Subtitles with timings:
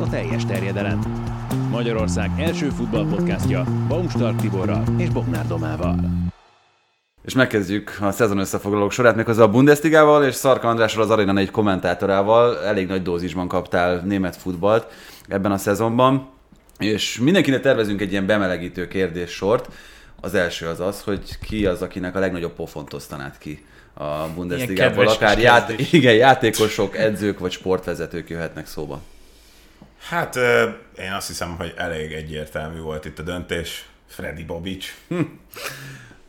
[0.00, 1.00] A teljes terjedelem.
[1.70, 5.96] Magyarország első futballpodcastja Baumstark Tiborral és Bognár Domával.
[7.24, 11.50] És megkezdjük a szezon összefoglalók sorát, méghozzá a Bundesligával, és Szarka Andrásról az Arena egy
[11.50, 14.92] kommentátorával elég nagy dózisban kaptál német futballt
[15.28, 16.28] ebben a szezonban,
[16.78, 19.68] és mindenkinek tervezünk egy ilyen bemelegítő kérdéssort.
[20.20, 25.08] Az első az az, hogy ki az, akinek a legnagyobb pofont osztanád ki a Bundesligából.
[25.08, 29.00] Akár ját- igen, játékosok, edzők vagy sportvezetők jöhetnek szóba.
[30.08, 30.36] Hát
[30.96, 33.88] én azt hiszem, hogy elég egyértelmű volt itt a döntés.
[34.06, 34.86] Freddy Bobic.
[35.08, 35.20] Hm.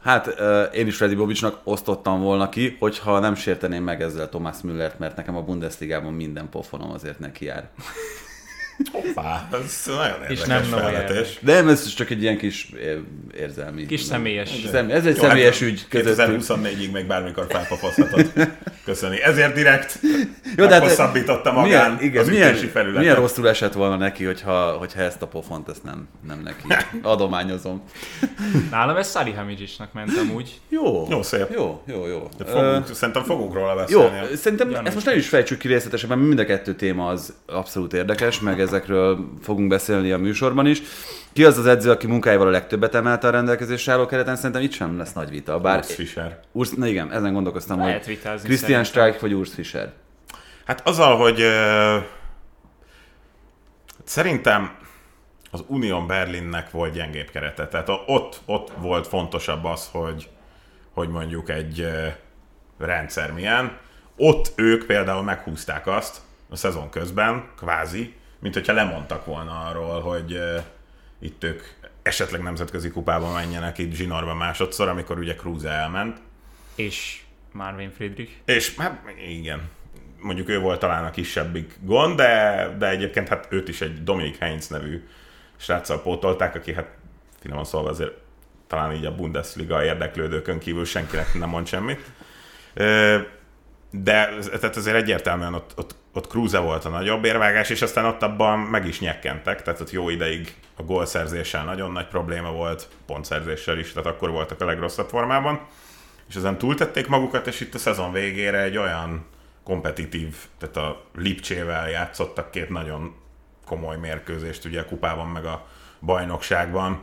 [0.01, 0.27] Hát
[0.73, 5.15] én is Freddy Bobicsnak osztottam volna ki, hogyha nem sérteném meg ezzel Thomas Müllert, mert
[5.15, 7.69] nekem a Bundesligában minden pofonom azért neki jár.
[8.91, 11.37] Hoppá, ez nagyon érdekes nem felvetés.
[11.41, 12.99] De nem, ez csak egy ilyen kis é-
[13.39, 13.85] érzelmi.
[13.85, 14.49] Kis személyes.
[14.71, 16.41] Szem, ez egy Jó, személyes hát ügy közöttünk.
[16.47, 18.31] 2024-ig még bármikor felpapozhatod.
[18.85, 19.21] Köszöni.
[19.23, 19.99] Ezért direkt
[20.57, 22.99] Jó, de hát meghosszabbította magán milyen, igen, az milyen, ütési felületet.
[23.01, 26.63] milyen rosszul esett volna neki, hogyha, hogyha ezt a pofont ezt nem, nem neki
[27.01, 27.83] adományozom.
[28.71, 30.59] Nálam ez Salihamidzsicsnak ment amúgy.
[30.69, 31.47] Jó, Jó, szép.
[31.53, 32.29] Jó, jó, jó.
[32.37, 34.35] De fogunk, szerintem fogunk róla Jó, beszélni.
[34.35, 34.85] szerintem Gyanús.
[34.85, 38.39] ezt most nem is fejtsük ki részletesebben, mert mind a kettő téma az abszolút érdekes,
[38.39, 40.81] meg ezekről fogunk beszélni a műsorban is.
[41.33, 44.35] Ki az az edző, aki munkájával a legtöbbet emelte a rendelkezésre álló kereten?
[44.35, 45.59] Szerintem itt sem lesz nagy vita.
[45.59, 46.39] Bár Urs Fischer.
[46.51, 48.83] Urs, na igen, ezen gondolkoztam, Lehet hogy Christian.
[48.83, 49.93] Streich vagy Urs Fischer.
[50.65, 51.97] Hát azzal, hogy ö,
[54.03, 54.71] szerintem
[55.51, 57.67] az Union Berlinnek volt gyengébb kerete.
[57.67, 60.29] Tehát ott, ott volt fontosabb az, hogy,
[60.93, 62.07] hogy mondjuk egy ö,
[62.77, 63.77] rendszer milyen.
[64.17, 66.17] Ott ők például meghúzták azt
[66.49, 70.39] a szezon közben, kvázi, mint hogyha lemondtak volna arról, hogy
[71.19, 71.61] itt ők
[72.01, 76.17] esetleg nemzetközi kupába menjenek itt zsinórban másodszor, amikor ugye Kruse elment.
[76.75, 78.31] És Marvin Friedrich.
[78.45, 79.69] És hát igen,
[80.21, 84.37] mondjuk ő volt talán a kisebbik gond, de, de egyébként hát őt is egy Dominik
[84.37, 85.07] Heinz nevű
[85.57, 86.87] sráccal pótolták, aki hát
[87.39, 88.13] finoman szólva azért
[88.67, 92.11] talán így a Bundesliga érdeklődőkön kívül senkinek nem mond semmit.
[93.91, 94.29] De
[94.59, 98.59] tehát azért egyértelműen ott, ott, ott Kruse volt a nagyobb érvágás, és aztán ott abban
[98.59, 103.91] meg is nyekkentek, tehát ott jó ideig a gólszerzéssel nagyon nagy probléma volt, pontszerzéssel is,
[103.91, 105.67] tehát akkor voltak a legrosszabb formában
[106.29, 109.25] és ezen túltették magukat, és itt a szezon végére egy olyan
[109.63, 113.15] kompetitív, tehát a Lipcsével játszottak két nagyon
[113.65, 115.67] komoly mérkőzést ugye a kupában meg a
[115.99, 117.01] bajnokságban.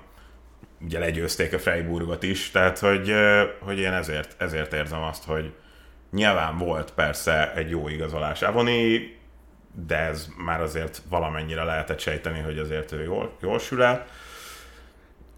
[0.80, 3.12] Ugye legyőzték a Freiburgot is, tehát hogy,
[3.60, 5.52] hogy én ezért, ezért érzem azt, hogy
[6.16, 9.16] nyilván volt persze egy jó igazolás Avoni,
[9.86, 14.06] de ez már azért valamennyire lehetett sejteni, hogy azért ő jól, jól sül el.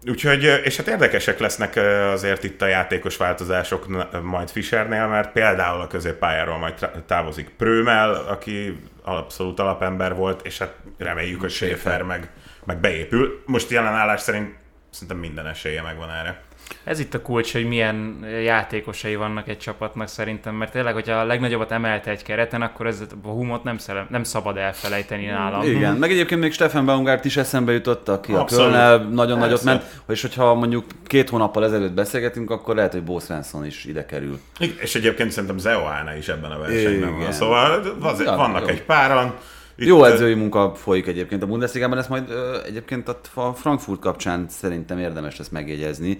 [0.07, 1.75] Úgyhogy, és hát érdekesek lesznek
[2.11, 3.87] azért itt a játékos változások
[4.21, 10.75] majd Fischernél, mert például a középpályáról majd távozik Prömel, aki abszolút alapember volt, és hát
[10.97, 12.29] reméljük, hogy Schäfer meg,
[12.65, 13.43] meg beépül.
[13.45, 14.55] Most jelen állás szerint
[14.89, 16.41] szerintem minden esélye megvan erre.
[16.83, 21.25] Ez itt a kulcs, hogy milyen játékosai vannak egy csapatnak szerintem, mert tényleg, hogyha a
[21.25, 25.61] legnagyobbat emelte egy kereten, akkor ez a humot nem, szele, nem szabad elfelejteni nálam.
[25.61, 28.71] Igen, meg egyébként még Stefan Baumgart is eszembe jutott, aki a Abszolút.
[28.71, 33.19] Kölnel nagyon nagyot ment, és hogyha mondjuk két hónappal ezelőtt beszélgetünk, akkor lehet, hogy Bo
[33.19, 34.39] Svensson is ide kerül.
[34.59, 37.31] Igen, És egyébként szerintem Zeoána is ebben a versenyben van.
[37.31, 38.67] Szóval az, Ja, vannak jó.
[38.67, 39.33] egy páran.
[39.79, 44.99] Jó edzői munka folyik egyébként a Bundesligában, ezt majd ö, egyébként a Frankfurt kapcsán szerintem
[44.99, 46.17] érdemes ezt megjegyezni,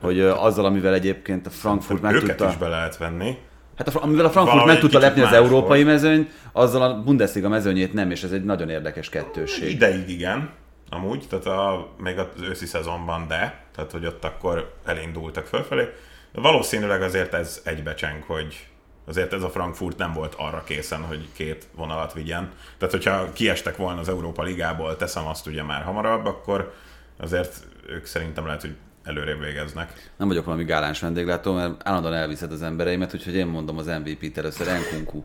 [0.00, 2.48] hogy ö, azzal, amivel egyébként a Frankfurt meg Őket tudta...
[2.48, 3.36] is be lehet venni.
[3.76, 5.94] Hát a, amivel a Frankfurt Valahogy meg tudta lepni az európai volt.
[5.94, 9.70] mezőnyt, azzal a Bundesliga mezőnyét nem, és ez egy nagyon érdekes kettősség.
[9.70, 10.50] Ideig igen,
[10.90, 15.84] amúgy, tehát a, még az őszi szezonban, de, tehát hogy ott akkor elindultak fölfelé.
[16.32, 18.66] Valószínűleg azért ez egybecseng, hogy
[19.08, 22.52] azért ez a Frankfurt nem volt arra készen, hogy két vonalat vigyen.
[22.78, 26.74] Tehát, hogyha kiestek volna az Európa Ligából, teszem azt ugye már hamarabb, akkor
[27.16, 30.10] azért ők szerintem lehet, hogy előrébb végeznek.
[30.16, 34.38] Nem vagyok valami gáláns vendéglátó, mert állandóan elviszed az embereimet, úgyhogy én mondom az MVP-t
[34.38, 35.22] először, Enkunku.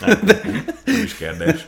[0.00, 0.20] Nem,
[0.84, 1.64] nem is kérdés.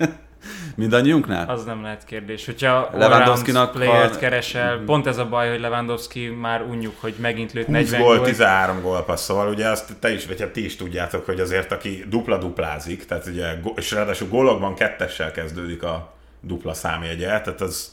[0.77, 1.49] Mindannyiunknál?
[1.49, 2.47] Az nem lehet kérdés.
[2.47, 7.53] Hogyha Lewandowski-nak playert van- keresel, pont ez a baj, hogy Lewandowski már unjuk, hogy megint
[7.53, 8.29] lőtt 20 40 gól, gólt.
[8.29, 12.05] 13 gólpassz, szóval ugye azt te is, vagy hát ti is tudjátok, hogy azért aki
[12.09, 17.93] dupla-duplázik, tehát ugye, és ráadásul gólokban kettessel kezdődik a dupla számjegye, tehát az,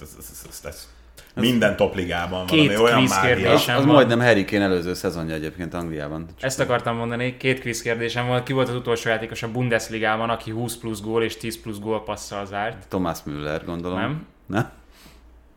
[0.00, 0.88] ez, ez, ez, ez, ez
[1.34, 3.52] minden topligában Két valami olyan mágia.
[3.52, 3.84] Az van.
[3.84, 6.26] majdnem Harry Kane előző szezonja egyébként Angliában.
[6.40, 8.42] Ezt akartam mondani, két quiz kérdésem volt.
[8.42, 12.02] Ki volt az utolsó játékos a Bundesligában, aki 20 plusz gól és 10 plusz gól
[12.02, 12.88] passzal zárt?
[12.88, 13.98] Thomas Müller, gondolom.
[13.98, 14.26] Nem?
[14.46, 14.70] Nem?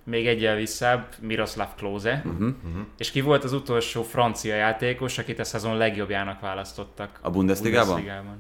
[0.06, 2.22] Még egyel visszább, Miroslav Klose.
[2.26, 2.50] Uh-huh.
[2.98, 7.20] És ki volt az utolsó francia játékos, akit a szezon legjobbjának választottak?
[7.22, 7.88] A Bundesligában?
[7.88, 8.38] Bundesligában.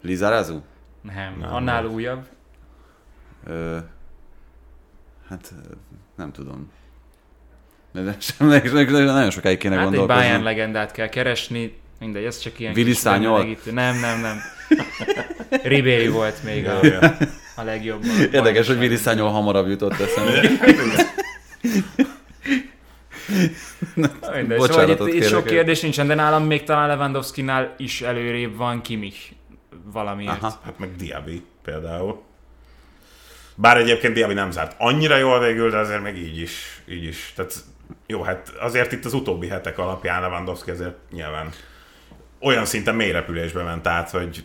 [0.00, 0.60] Lizarazu?
[1.00, 1.94] Nem, Nem annál volt.
[1.94, 2.26] újabb.
[3.46, 3.78] Ö,
[5.28, 5.52] hát
[6.16, 6.70] nem tudom.
[7.92, 10.22] De sem, nagyon sokáig kéne Hát egy gondolkozni.
[10.22, 13.58] Bayern legendát kell keresni, mindegy, ez csak ilyen Willi.
[13.70, 14.38] Nem, nem, nem.
[15.62, 16.80] Ribéry volt még a,
[17.56, 18.04] a legjobb.
[18.32, 20.50] Érdekes, hogy Willi Szányol hamarabb jutott eszembe.
[24.34, 28.82] Mindegy, szóval itt, itt sok kérdés nincsen, de nálam még talán Lewandowski-nál is előrébb van
[28.82, 29.18] Kimmich
[29.92, 30.42] valamiért.
[30.42, 30.60] Aha.
[30.64, 32.22] Hát meg Diaby például.
[33.54, 36.82] Bár egyébként Diaby nem zárt annyira jól végül, de azért meg így is.
[36.88, 37.32] Így is.
[37.36, 37.54] Tehát
[38.06, 41.48] jó, hát azért itt az utóbbi hetek alapján Lewandowski azért nyilván
[42.40, 44.44] olyan szinten mély repülésbe ment át, hogy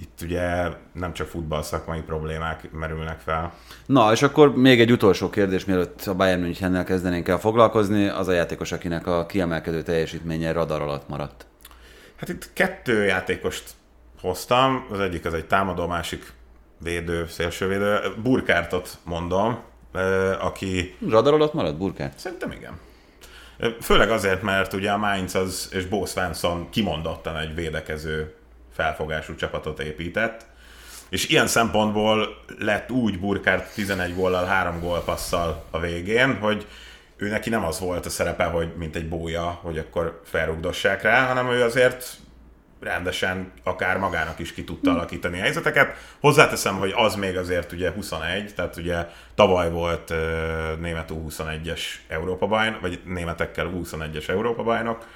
[0.00, 3.52] itt ugye nem csak futball szakmai problémák merülnek fel.
[3.86, 8.28] Na, és akkor még egy utolsó kérdés, mielőtt a Bayern Münchennel kezdenénk el foglalkozni, az
[8.28, 11.46] a játékos, akinek a kiemelkedő teljesítménye radar alatt maradt.
[12.16, 13.70] Hát itt kettő játékost
[14.20, 16.32] hoztam, az egyik az egy támadó, másik
[16.82, 17.98] védő, szélsővédő.
[18.22, 19.60] Burkártot mondom,
[20.40, 22.18] aki Radar alatt maradt, Burkát?
[22.18, 22.78] Szerintem igen.
[23.80, 28.34] Főleg azért, mert ugye a Mainz az, és Bo Svensson kimondottan egy védekező
[28.74, 30.46] felfogású csapatot épített,
[31.08, 36.66] és ilyen szempontból lett úgy Burkárt 11 góllal, 3 gólpasszal a végén, hogy
[37.16, 41.26] ő neki nem az volt a szerepe, hogy mint egy bója, hogy akkor felrugdossák rá,
[41.26, 42.16] hanem ő azért
[42.80, 45.96] rendesen akár magának is ki tudta alakítani a helyzeteket.
[46.20, 50.14] Hozzáteszem, hogy az még azért ugye 21, tehát ugye tavaly volt
[50.80, 55.06] német U21-es Európa bajnok, vagy németekkel U21-es Európa bajnok.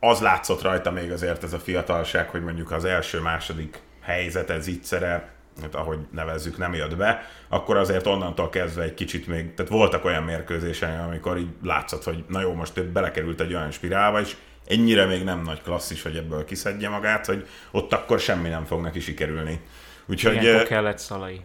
[0.00, 5.28] Az látszott rajta még azért ez a fiatalság, hogy mondjuk az első-második helyzet, ez ígyszere,
[5.62, 10.04] hát ahogy nevezzük, nem jött be, akkor azért onnantól kezdve egy kicsit még, tehát voltak
[10.04, 14.36] olyan mérkőzések, amikor így látszott, hogy na jó, most belekerült egy olyan spirálba, és
[14.70, 18.82] ennyire még nem nagy klasszis, hogy ebből kiszedje magát, hogy ott akkor semmi nem fog
[18.82, 19.60] neki sikerülni.
[20.06, 21.40] Úgyhogy, eh, kellett Szalai.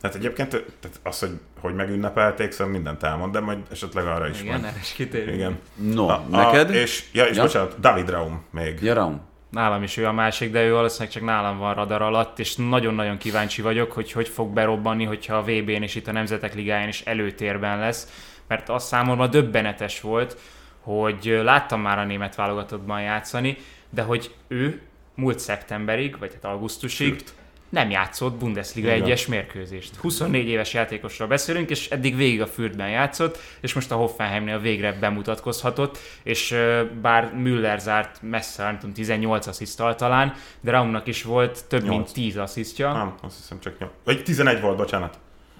[0.00, 4.40] tehát egyébként tehát az, hogy, hogy megünnepelték, szóval mindent elmond, de majd esetleg arra is
[4.40, 4.64] Igen, majd.
[4.64, 5.36] erre is kitérünk.
[5.36, 5.58] Igen.
[5.74, 6.70] No, A, neked?
[6.70, 7.42] A, és, ja, és ja?
[7.42, 8.78] bocsánat, David Raum még.
[8.82, 9.20] Ja, Raum.
[9.50, 13.18] Nálam is ő a másik, de ő valószínűleg csak nálam van radar alatt, és nagyon-nagyon
[13.18, 17.00] kíváncsi vagyok, hogy hogy fog berobbanni, hogyha a VB-n és itt a Nemzetek Ligáján is
[17.00, 18.08] előtérben lesz,
[18.48, 20.38] mert az számomra döbbenetes volt,
[20.86, 23.56] hogy láttam már a német válogatottban játszani,
[23.90, 24.80] de hogy ő
[25.14, 27.34] múlt szeptemberig, vagy hát augusztusig Fürt.
[27.68, 29.02] nem játszott Bundesliga Igen.
[29.02, 29.96] egyes mérkőzést.
[29.96, 34.92] 24 éves játékosról beszélünk, és eddig végig a Fürtben játszott, és most a Hoffenheimnél végre
[34.92, 36.56] bemutatkozhatott, és
[37.02, 41.92] bár Müller zárt messze, nem tudom, 18 asszisztal talán, de Raumnak is volt több mint
[41.92, 42.12] Nyolc.
[42.12, 42.92] 10 asszisztja.
[42.92, 43.90] Nem, azt hiszem csak nyom.
[44.04, 45.18] Vagy 11 volt, bocsánat.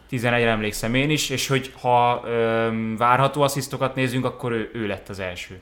[0.08, 5.08] 11 emlékszem én is, és hogy ha ö, várható asszisztokat nézünk, akkor ő, ő lett
[5.08, 5.58] az első.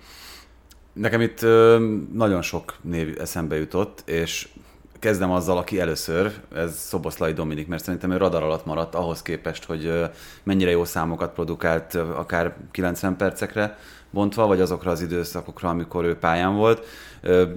[0.93, 4.49] Nekem itt ö, nagyon sok név eszembe jutott, és
[5.05, 9.65] kezdem azzal, aki először, ez Szoboszlai Dominik, mert szerintem ő radar alatt maradt ahhoz képest,
[9.65, 9.93] hogy
[10.43, 13.79] mennyire jó számokat produkált, akár 90 percekre
[14.11, 16.87] bontva, vagy azokra az időszakokra, amikor ő pályán volt.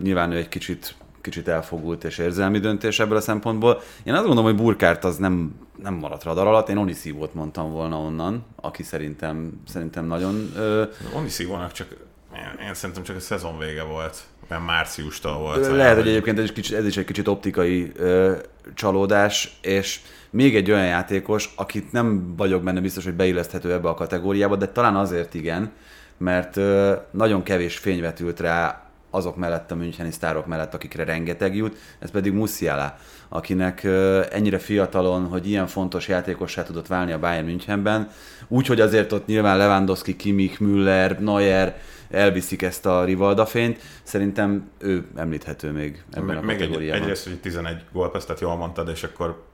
[0.01, 0.95] Nyilván ő egy kicsit
[1.27, 3.81] kicsit elfogult és érzelmi döntés ebből a szempontból.
[4.03, 7.97] Én azt gondolom, hogy Burkárt az nem, nem maradt radar alatt, én Oniszívót mondtam volna
[7.97, 11.87] onnan, aki szerintem, szerintem nagyon ö, Oniszívónak csak,
[12.35, 14.17] én, én szerintem csak a szezon vége volt.
[14.51, 15.67] Olyan márciustól volt.
[15.67, 18.35] Lehet, hogy egyébként ez is, kicsit, ez is egy kicsit optikai ö,
[18.73, 23.93] csalódás, és még egy olyan játékos, akit nem vagyok benne biztos, hogy beilleszthető ebbe a
[23.93, 25.71] kategóriába, de talán azért igen,
[26.17, 28.86] mert ö, nagyon kevés fény vetült rá
[29.17, 32.97] azok mellett a Müncheni sztárok mellett, akikre rengeteg jut, ez pedig Musiala,
[33.29, 33.83] akinek
[34.31, 38.09] ennyire fiatalon, hogy ilyen fontos játékossá tudott válni a Bayern Münchenben,
[38.47, 45.07] úgyhogy azért ott nyilván Lewandowski, Kimmich, Müller, Neuer elviszik ezt a Rivalda fényt, szerintem ő
[45.15, 49.45] említhető még ebben a még egy, egyrészt, hogy 11 gólpassz, tehát jól mondtad, és akkor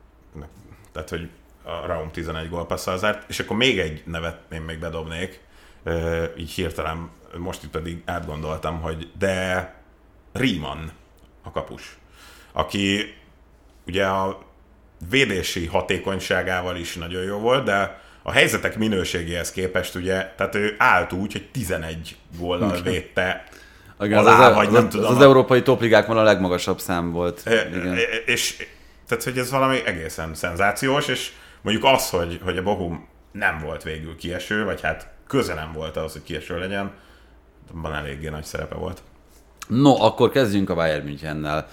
[0.92, 1.30] tehát, hogy
[1.64, 5.40] a Raum 11 gólpasszal zárt, és akkor még egy nevet én még bedobnék,
[6.38, 9.74] így hirtelen, most itt pedig átgondoltam, hogy de
[10.34, 10.88] Riemann
[11.44, 11.98] a kapus,
[12.52, 13.14] aki
[13.88, 14.40] ugye a
[15.10, 21.12] védési hatékonyságával is nagyon jó volt, de a helyzetek minőségéhez képest ugye, tehát ő állt
[21.12, 23.44] úgy, hogy 11 góllal védte
[24.00, 25.16] Igen, az, az, vagy az, nem az, tudom.
[25.16, 27.42] az európai topligákban a legmagasabb szám volt.
[27.46, 27.94] E- Igen.
[27.94, 28.68] e- És
[29.08, 33.84] tehát, hogy ez valami egészen szenzációs, és mondjuk az, hogy, hogy a Bohum nem volt
[33.84, 36.92] végül kieső, vagy hát köze nem volt az, hogy kieső legyen,
[37.72, 39.02] abban eléggé nagy szerepe volt.
[39.68, 41.68] No, akkor kezdjünk a Bayern Münchennel.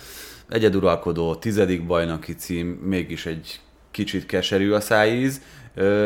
[0.48, 5.40] Egyeduralkodó, tizedik bajnoki cím, mégis egy kicsit keserű a szájíz,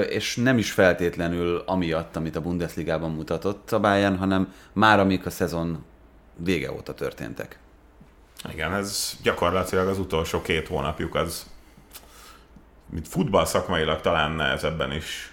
[0.08, 5.30] és nem is feltétlenül amiatt, amit a Bundesligában mutatott a Bayern, hanem már amik a
[5.30, 5.84] szezon
[6.36, 7.58] vége óta történtek.
[8.52, 11.50] Igen, ez gyakorlatilag az utolsó két hónapjuk az,
[12.90, 15.32] mint futball szakmailag talán nehezebben is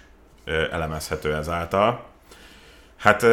[0.70, 2.04] elemezhető ezáltal.
[2.96, 3.26] Hát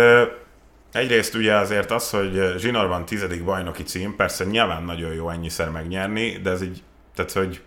[0.91, 6.31] egyrészt ugye azért az, hogy zsinórban tizedik bajnoki cím, persze nyilván nagyon jó ennyiszer megnyerni,
[6.31, 6.83] de ez így,
[7.15, 7.61] tehát hogy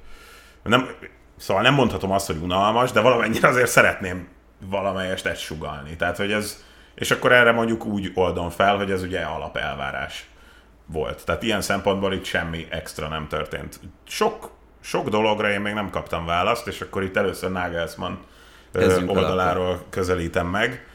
[0.62, 0.88] nem,
[1.36, 4.28] szóval nem mondhatom azt, hogy unalmas, de valamennyire azért szeretném
[4.70, 5.96] valamelyest ezt sugalni.
[5.96, 6.64] Tehát, hogy ez,
[6.94, 10.26] és akkor erre mondjuk úgy oldom fel, hogy ez ugye alapelvárás
[10.86, 11.24] volt.
[11.24, 13.80] Tehát ilyen szempontból itt semmi extra nem történt.
[14.06, 14.50] Sok,
[14.80, 18.12] sok dologra én még nem kaptam választ, és akkor itt először Nagelsmann
[18.72, 20.86] ö, Kezdjünk oldaláról közelítem meg.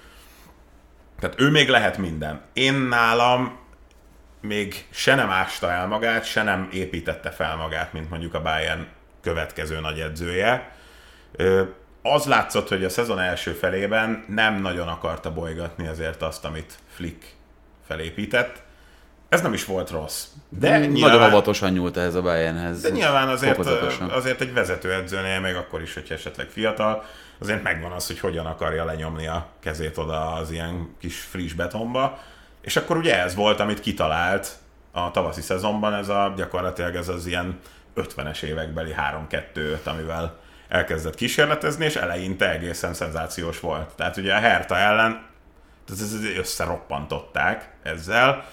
[1.20, 2.42] Tehát ő még lehet minden.
[2.54, 3.60] Én nálam
[4.42, 8.88] még se nem ásta el magát, se nem építette fel magát, mint mondjuk a Bayern
[9.22, 10.72] következő nagy edzője.
[12.02, 17.26] Az látszott, hogy a szezon első felében nem nagyon akarta bolygatni azért azt, amit Flick
[17.88, 18.66] felépített.
[19.30, 20.26] Ez nem is volt rossz.
[20.50, 22.82] De De Nagyon nyilván, óvatosan nyúlt ehhez a Bayernhez.
[22.82, 23.58] de nyilván azért,
[24.10, 27.06] azért egy vezetőedzőnél, még akkor is, hogy esetleg fiatal,
[27.40, 32.20] azért megvan az, hogy hogyan akarja lenyomni a kezét oda az ilyen kis friss betonba.
[32.62, 34.52] És akkor ugye ez volt, amit kitalált
[34.92, 37.60] a tavaszi szezonban, ez a gyakorlatilag ez az ilyen
[37.96, 38.94] 50-es évekbeli
[39.30, 43.96] 3-2-5, amivel elkezdett kísérletezni, és eleinte egészen szenzációs volt.
[43.96, 45.26] Tehát ugye a Hertha ellen
[45.86, 48.46] tehát ez- ez összeroppantották ezzel.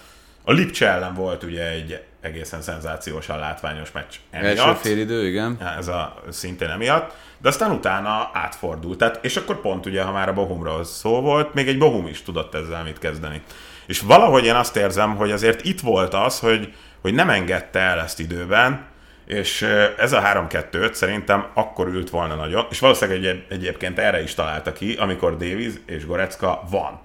[0.47, 4.59] A Lipcse ellen volt ugye egy egészen szenzációsan látványos meccs emiatt.
[4.59, 5.59] Első félidő, igen.
[5.79, 7.17] Ez a szintén emiatt.
[7.39, 8.99] De aztán utána átfordult.
[8.99, 12.23] Tehát, és akkor pont ugye, ha már a Bohumról szó volt, még egy Bohum is
[12.23, 13.43] tudott ezzel mit kezdeni.
[13.87, 18.01] És valahogy én azt érzem, hogy azért itt volt az, hogy, hogy nem engedte el
[18.01, 18.87] ezt időben,
[19.27, 19.63] és
[19.99, 24.73] ez a 3-2-5 szerintem akkor ült volna nagyon, és valószínűleg egy, egyébként erre is találta
[24.73, 27.01] ki, amikor Davies és Gorecka van.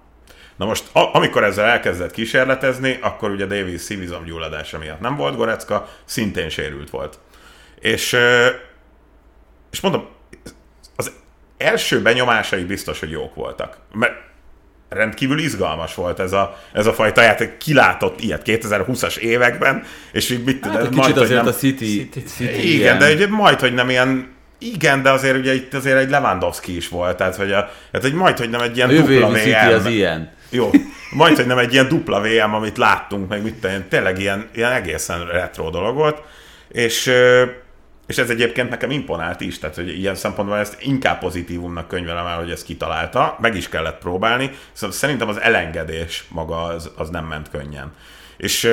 [0.60, 5.89] Na most, a- amikor ezzel elkezdett kísérletezni, akkor ugye Davies szívizomgyulladása miatt nem volt, Gorecka
[6.06, 7.20] szintén sérült volt.
[7.80, 8.18] És,
[9.72, 10.08] és mondom,
[10.96, 11.12] az
[11.58, 13.78] első benyomásai biztos, hogy jók voltak.
[13.94, 14.13] Mert
[14.89, 17.58] rendkívül izgalmas volt ez a, ez a fajta játék.
[17.58, 22.28] Kilátott ilyet 2020-as években, és így mit Hát kicsit hogy azért nem, a City, City-
[22.28, 26.10] City igen, de ugye majd, hogy nem ilyen igen, de azért ugye itt azért egy
[26.10, 29.20] Lewandowski is volt, tehát hogy, a, tehát, hogy majd, hogy nem egy ilyen a jövő
[29.20, 29.74] dupla City VM.
[29.74, 30.38] az ilyen.
[30.50, 30.70] Jó,
[31.12, 34.72] majd, hogy nem egy ilyen dupla VM, amit láttunk, meg mit én, tényleg ilyen, ilyen
[34.72, 36.22] egészen retro dolog volt,
[36.68, 37.12] és,
[38.08, 42.38] és ez egyébként nekem imponált is, tehát hogy ilyen szempontból ezt inkább pozitívumnak könyvelem el,
[42.38, 47.25] hogy ezt kitalálta, meg is kellett próbálni, szóval szerintem az elengedés maga az, az nem
[47.25, 47.94] ment könnyen.
[48.38, 48.70] És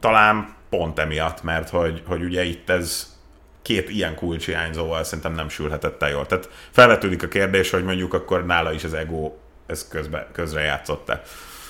[0.00, 3.16] talán pont emiatt, mert hogy, hogy ugye itt ez
[3.62, 6.26] két ilyen kulcshiányzóval szerintem nem sülhetett el jól.
[6.26, 9.32] Tehát felvetődik a kérdés, hogy mondjuk akkor nála is az ego
[9.72, 11.22] ez közbe, közre játszott-e.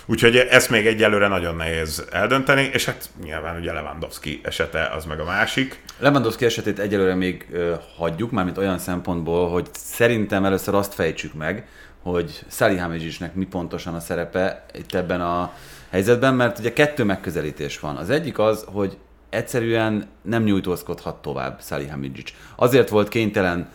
[0.07, 5.21] Úgyhogy ezt még egyelőre nagyon nehéz eldönteni, és hát nyilván ugye Lewandowski esete az meg
[5.21, 5.83] a másik.
[5.99, 11.67] Lewandowski esetét egyelőre még ö, hagyjuk, mármint olyan szempontból, hogy szerintem először azt fejtsük meg,
[12.03, 15.53] hogy Salihamidzsisnek mi pontosan a szerepe itt ebben a
[15.91, 17.97] helyzetben, mert ugye kettő megközelítés van.
[17.97, 18.97] Az egyik az, hogy
[19.31, 22.33] egyszerűen nem nyújtózkodhat tovább Salihamidzsics.
[22.57, 23.71] Azért volt kénytelen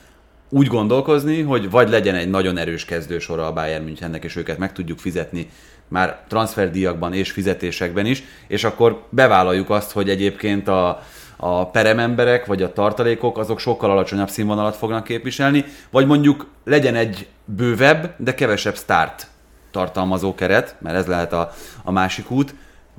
[0.49, 4.73] úgy gondolkozni, hogy vagy legyen egy nagyon erős kezdősora a Bayern Münchennek, és őket meg
[4.73, 5.49] tudjuk fizetni
[5.87, 11.01] már transferdíjakban és fizetésekben is, és akkor bevállaljuk azt, hogy egyébként a,
[11.35, 17.27] a perememberek vagy a tartalékok azok sokkal alacsonyabb színvonalat fognak képviselni, vagy mondjuk legyen egy
[17.45, 19.27] bővebb, de kevesebb start
[19.71, 21.51] tartalmazó keret, mert ez lehet a,
[21.83, 22.53] a másik út,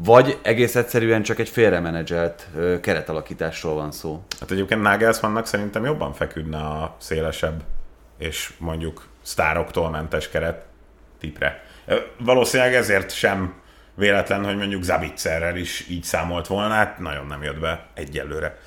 [0.05, 2.49] vagy egész egyszerűen csak egy félremenedzselt
[2.81, 4.23] keretalakításról van szó.
[4.41, 7.63] Hát egyébként Nagelsmannnak szerintem jobban feküdne a szélesebb
[8.19, 10.65] és mondjuk sztároktól mentes keret
[11.21, 11.65] tipre.
[12.19, 13.55] Valószínűleg ezért sem
[13.95, 18.59] véletlen, hogy mondjuk Zabitzerrel is így számolt volna, hát nagyon nem jött be egyelőre.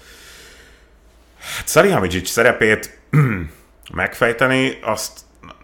[1.57, 2.99] Hát Salihamidzic szerepét
[3.93, 5.19] megfejteni, azt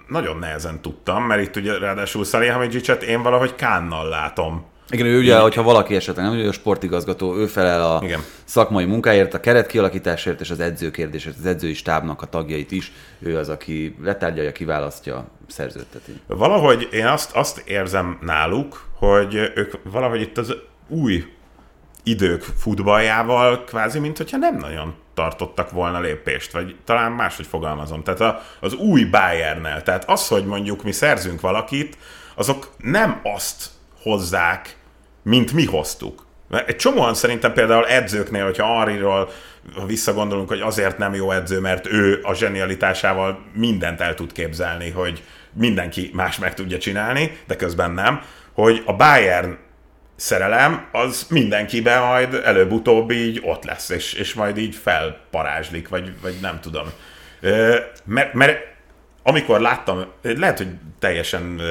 [0.07, 5.39] nagyon nehezen tudtam, mert itt ugye ráadásul Salihamidzsicset én valahogy Kánnal látom Igen, ő ugye,
[5.39, 8.19] hogyha valaki esetleg nem, ő a sportigazgató, ő felel a Igen.
[8.43, 12.91] szakmai munkáért, a keret kialakításért és az edző kérdésért, az edzői stábnak a tagjait is.
[13.19, 16.11] Ő az, aki letárgyalja, kiválasztja, szerződteti.
[16.27, 20.55] Valahogy én azt, azt érzem náluk, hogy ők valahogy itt az
[20.87, 21.25] új
[22.03, 28.03] idők futballjával kvázi, mint hogyha nem nagyon tartottak volna lépést, vagy talán máshogy fogalmazom.
[28.03, 31.97] Tehát a, az új Bayernnel, tehát az, hogy mondjuk mi szerzünk valakit,
[32.35, 33.69] azok nem azt
[34.01, 34.76] hozzák,
[35.27, 36.25] mint mi hoztuk.
[36.65, 39.29] Egy csomóan szerintem például edzőknél, hogyha Ariról
[39.87, 45.23] visszagondolunk, hogy azért nem jó edző, mert ő a zsenialitásával mindent el tud képzelni, hogy
[45.53, 48.21] mindenki más meg tudja csinálni, de közben nem,
[48.53, 49.57] hogy a Bayern
[50.15, 56.35] szerelem, az mindenkiben majd előbb-utóbb így ott lesz, és, és majd így felparázslik, vagy, vagy
[56.41, 56.87] nem tudom.
[58.05, 58.76] Mert, mert
[59.27, 60.67] amikor láttam, lehet, hogy
[60.99, 61.61] teljesen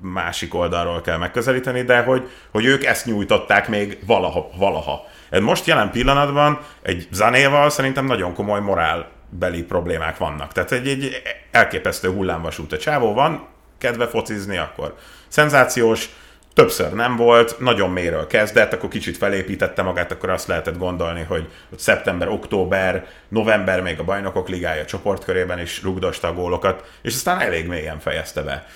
[0.00, 4.48] másik oldalról kell megközelíteni, de hogy, hogy ők ezt nyújtották még valaha.
[4.56, 5.06] valaha.
[5.40, 10.52] Most jelen pillanatban egy Zanéval szerintem nagyon komoly morálbeli problémák vannak.
[10.52, 13.46] Tehát egy, egy elképesztő hullámvasút a csávó van,
[13.78, 14.94] kedve focizni, akkor
[15.28, 16.08] szenzációs,
[16.56, 21.48] többször nem volt, nagyon méről kezdett, akkor kicsit felépítette magát, akkor azt lehetett gondolni, hogy
[21.76, 27.66] szeptember, október, november még a bajnokok ligája csoportkörében is rugdosta a gólokat, és aztán elég
[27.66, 28.66] mélyen fejezte be.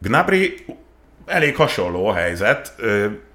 [0.00, 0.64] Gnabry
[1.26, 2.74] elég hasonló a helyzet,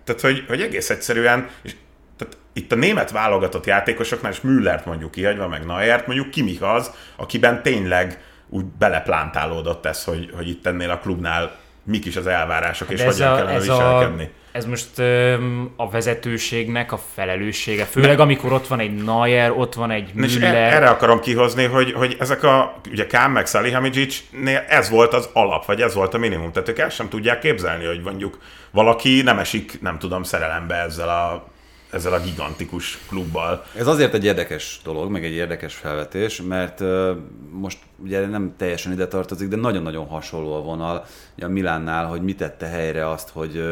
[0.04, 1.76] tehát hogy, hogy egész egyszerűen, és
[2.18, 6.92] tehát itt a német válogatott játékosoknál, és Müllert mondjuk kihagyva, meg Neuert, mondjuk Kimich az,
[7.16, 12.90] akiben tényleg úgy beleplántálódott ez, hogy, hogy itt ennél a klubnál mik is az elvárások,
[12.90, 14.30] és De hogyan a, kellene ez, a, viselkedni.
[14.52, 17.84] ez most öm, a vezetőségnek a felelőssége.
[17.86, 20.74] Főleg amikor ott van egy Neuer, ott van egy e- Müller.
[20.74, 25.66] erre akarom kihozni, hogy, hogy ezek a, ugye Kám meg Salihamidzsicsnél ez volt az alap,
[25.66, 26.52] vagy ez volt a minimum.
[26.52, 28.38] Tehát ők el sem tudják képzelni, hogy mondjuk
[28.72, 31.54] valaki nem esik, nem tudom, szerelembe ezzel a,
[31.90, 33.66] ezzel a gigantikus klubbal.
[33.78, 36.84] Ez azért egy érdekes dolog, meg egy érdekes felvetés, mert
[37.52, 41.06] most ugye nem teljesen ide tartozik, de nagyon-nagyon hasonló a vonal
[41.42, 43.64] a Milánnál, hogy mit tette helyre azt, hogy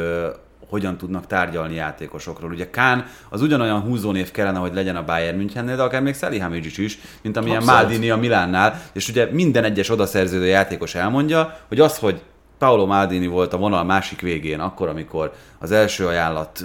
[0.70, 2.52] hogyan tudnak tárgyalni játékosokról.
[2.52, 6.78] Ugye Kán az ugyanolyan húzónév kellene, hogy legyen a Bayern Münchennél, de akár még Salihamidzic
[6.78, 7.82] is, mint amilyen Abszolút.
[7.82, 12.22] Maldini a Milánnál, és ugye minden egyes odaszerződő játékos elmondja, hogy az, hogy
[12.64, 16.64] Paolo Maldini volt a vonal másik végén, akkor, amikor az első ajánlat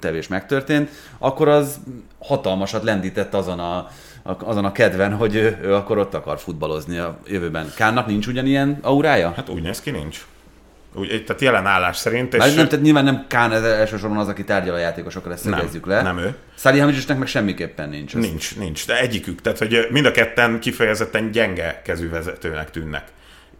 [0.00, 1.78] tevés megtörtént, akkor az
[2.18, 3.88] hatalmasat lendített azon a,
[4.22, 7.72] azon a kedven, hogy ő, ő akkor ott akar futballozni a jövőben.
[7.76, 9.32] Kánnak nincs ugyanilyen aurája?
[9.36, 10.26] Hát úgy néz ki, nincs.
[10.94, 14.44] Úgy, tehát jelen állás szerint, és Már nem, tehát nyilván nem Kán elsősorban az, aki
[14.44, 16.02] tárgyal a játékosokkal, ezt szögezzük le.
[16.02, 16.34] nem ő.
[16.56, 18.14] Salihamidzsicnek meg semmiképpen nincs.
[18.16, 19.40] Ez- Nincs, nincs, de egyikük.
[19.40, 23.04] Tehát, hogy mind a ketten kifejezetten gyenge kezű vezetőnek tűnnek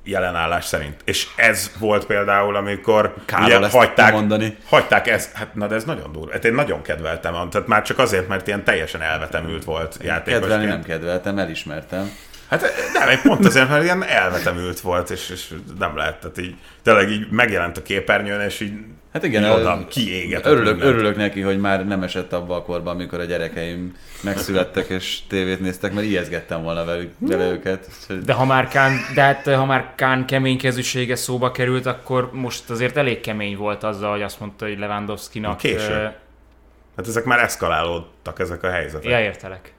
[0.04, 0.96] jelenállás szerint.
[1.04, 4.56] És ez volt például, amikor Kárral ugye, hagyták, mondani.
[4.66, 6.32] hagyták ezt, hát na de ez nagyon durva.
[6.32, 10.40] Hát én nagyon kedveltem, tehát már csak azért, mert ilyen teljesen elvetemült volt játékos.
[10.40, 12.10] Kedvelni nem kedveltem, elismertem.
[12.60, 16.54] Hát nem, egy pont azért, mert ilyen elvetemült volt, és, és nem lehet, tehát így
[16.82, 18.72] tényleg így megjelent a képernyőn, és így
[19.14, 20.94] Hát igen, oda kiégetett örülök, mindent.
[20.94, 25.60] örülök neki, hogy már nem esett abba a korban, amikor a gyerekeim megszülettek és tévét
[25.60, 27.88] néztek, mert ijeszgettem volna velük, vele őket.
[28.24, 32.96] De ha már Kán, de hát ha már Kán keménykezűsége szóba került, akkor most azért
[32.96, 35.56] elég kemény volt azzal, hogy azt mondta, hogy Lewandowski-nak...
[35.56, 36.12] Késő.
[36.96, 39.10] Hát ezek már eszkalálódtak ezek a helyzetek.
[39.10, 39.72] Ja, értelek.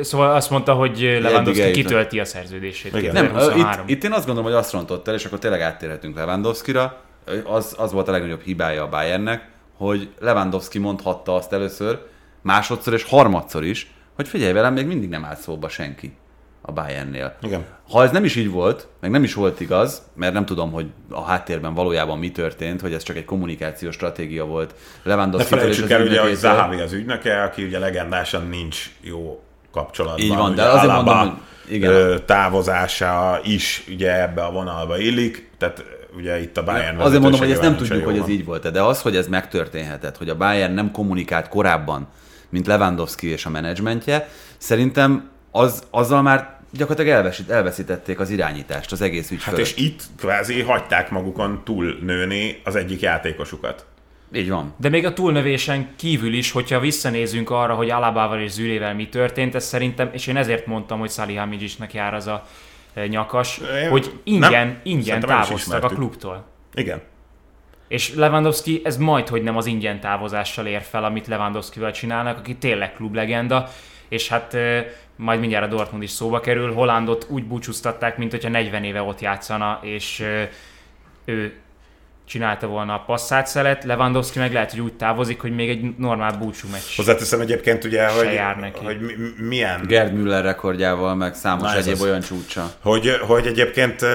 [0.00, 2.96] Szóval azt mondta, hogy Lewandowski kitölti a szerződését.
[2.96, 3.12] Igen.
[3.12, 3.84] Nem, ö, 2023.
[3.88, 7.00] itt, itt én azt gondolom, hogy azt rontott el, és akkor tényleg áttérhetünk Lewandowski-ra.
[7.44, 11.98] Az, az volt a legnagyobb hibája a Bayernnek, hogy Lewandowski mondhatta azt először,
[12.42, 16.16] másodszor és harmadszor is, hogy figyelj velem, még mindig nem áll szóba senki
[16.66, 17.36] a Bayernnél.
[17.42, 17.64] Igen.
[17.90, 20.86] Ha ez nem is így volt, meg nem is volt igaz, mert nem tudom, hogy
[21.10, 25.90] a háttérben valójában mi történt, hogy ez csak egy kommunikációs stratégia volt Ne Lewandowski felejtsük
[25.90, 26.34] el, ugye, hogy.
[26.34, 29.43] Zahavi az ügynöke, aki ugye legendásan nincs jó
[29.74, 30.24] kapcsolatban.
[30.24, 32.22] Így van, de azért Alaba, mondom, hogy igen.
[32.26, 35.84] távozása is ugye ebbe a vonalba illik, tehát
[36.16, 38.82] ugye itt a Bayern Azért mondom, hogy ezt nem tudjuk, hogy ez így volt de
[38.82, 42.08] az, hogy ez megtörténhetett, hogy a Bayern nem kommunikált korábban,
[42.48, 49.00] mint Lewandowski és a menedzsmentje, szerintem az, azzal már gyakorlatilag elveszít, elveszítették az irányítást az
[49.00, 49.66] egész ügy Hát fölött.
[49.66, 53.86] és itt kvázi hagyták magukon túlnőni az egyik játékosukat.
[54.34, 54.74] Így van.
[54.76, 59.54] De még a túlnövésen kívül is, hogyha visszanézünk arra, hogy Alabával és Zülével mi történt,
[59.54, 62.46] ez szerintem, és én ezért mondtam, hogy Salihamidzsicnek jár az a
[62.94, 66.46] eh, nyakas, Én- hogy ingyen, nem, ingyen távoztak a klubtól.
[66.74, 67.02] Igen.
[67.88, 72.56] És Lewandowski ez majd, hogy nem az ingyen távozással ér fel, amit Lewandowskival csinálnak, aki
[72.56, 73.68] tényleg klublegenda,
[74.08, 78.48] és hát eh, majd mindjárt a Dortmund is szóba kerül, Hollandot úgy búcsúztatták, mint hogyha
[78.48, 80.48] 40 éve ott játszana, és eh,
[81.24, 81.54] ő
[82.26, 86.68] csinálta volna a passzát Lewandowski meg lehet, hogy úgy távozik, hogy még egy normál búcsú
[86.72, 86.96] meccs.
[86.96, 88.84] Hozzáteszem egyébként ugye, hogy, jár neki.
[88.84, 92.02] hogy mi- milyen Gerd Müller rekordjával, meg számos Na, egyéb az.
[92.02, 92.70] olyan csúcsa.
[92.82, 94.08] Hogy, hogy egyébként uh,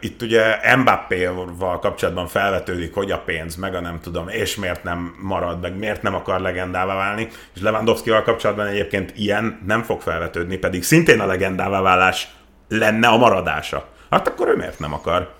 [0.00, 5.14] itt ugye Mbappé-val kapcsolatban felvetődik, hogy a pénz, meg a nem tudom, és miért nem
[5.22, 10.56] marad, meg miért nem akar legendává válni, és Lewandowski-val kapcsolatban egyébként ilyen nem fog felvetődni,
[10.56, 12.28] pedig szintén a legendává válás
[12.68, 13.88] lenne a maradása.
[14.10, 15.34] Hát akkor ő miért nem akar?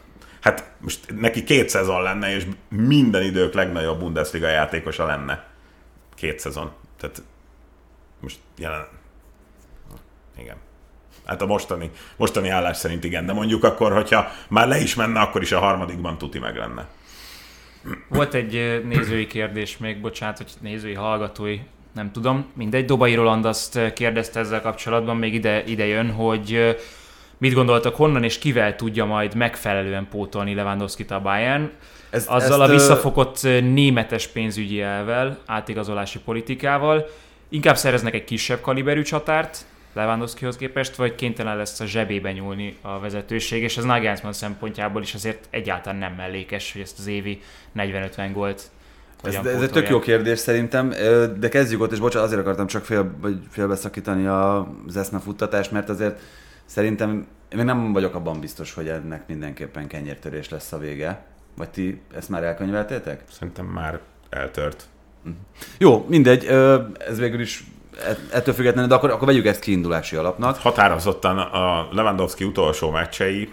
[0.46, 5.44] Hát most neki két szezon lenne, és minden idők legnagyobb Bundesliga játékosa lenne.
[6.14, 6.72] Két szezon.
[7.00, 7.22] Tehát
[8.20, 8.86] most jelen...
[10.38, 10.56] Igen.
[11.24, 15.20] Hát a mostani, mostani állás szerint igen, de mondjuk akkor, hogyha már le is menne,
[15.20, 16.86] akkor is a harmadikban tuti meg lenne.
[18.08, 21.58] Volt egy nézői kérdés még, bocsánat, hogy nézői, hallgatói,
[21.94, 22.46] nem tudom.
[22.54, 26.76] Mindegy, Dobai Roland azt kérdezte ezzel kapcsolatban, még ide, ide jön, hogy
[27.38, 31.70] mit gondoltak, honnan és kivel tudja majd megfelelően pótolni Lewandowski-t a Bayern.
[32.10, 37.06] Ez- Azzal ezt, a visszafogott németes pénzügyi elvel, átigazolási politikával.
[37.48, 42.98] Inkább szereznek egy kisebb kaliberű csatárt, Lewandowskihoz képest, vagy kénytelen lesz a zsebébe nyúlni a
[42.98, 47.40] vezetőség, és ez Nagelsmann szempontjából is azért egyáltalán nem mellékes, hogy ezt az évi
[47.76, 48.62] 40-50 gólt
[49.22, 50.88] Ez, ez egy tök jó kérdés szerintem,
[51.38, 55.88] de kezdjük ott, és bocsánat, azért akartam csak fél, vagy félbeszakítani az eszme futtatást, mert
[55.88, 56.20] azért
[56.66, 61.24] szerintem én még nem vagyok abban biztos, hogy ennek mindenképpen kenyértörés lesz a vége.
[61.56, 63.22] Vagy ti ezt már elkönyveltétek?
[63.30, 64.00] Szerintem már
[64.30, 64.84] eltört.
[65.78, 66.44] Jó, mindegy,
[66.98, 67.64] ez végül is
[68.06, 70.56] et- ettől függetlenül, de akkor, akkor vegyük ezt kiindulási alapnak.
[70.56, 73.52] Határozottan a Lewandowski utolsó meccsei,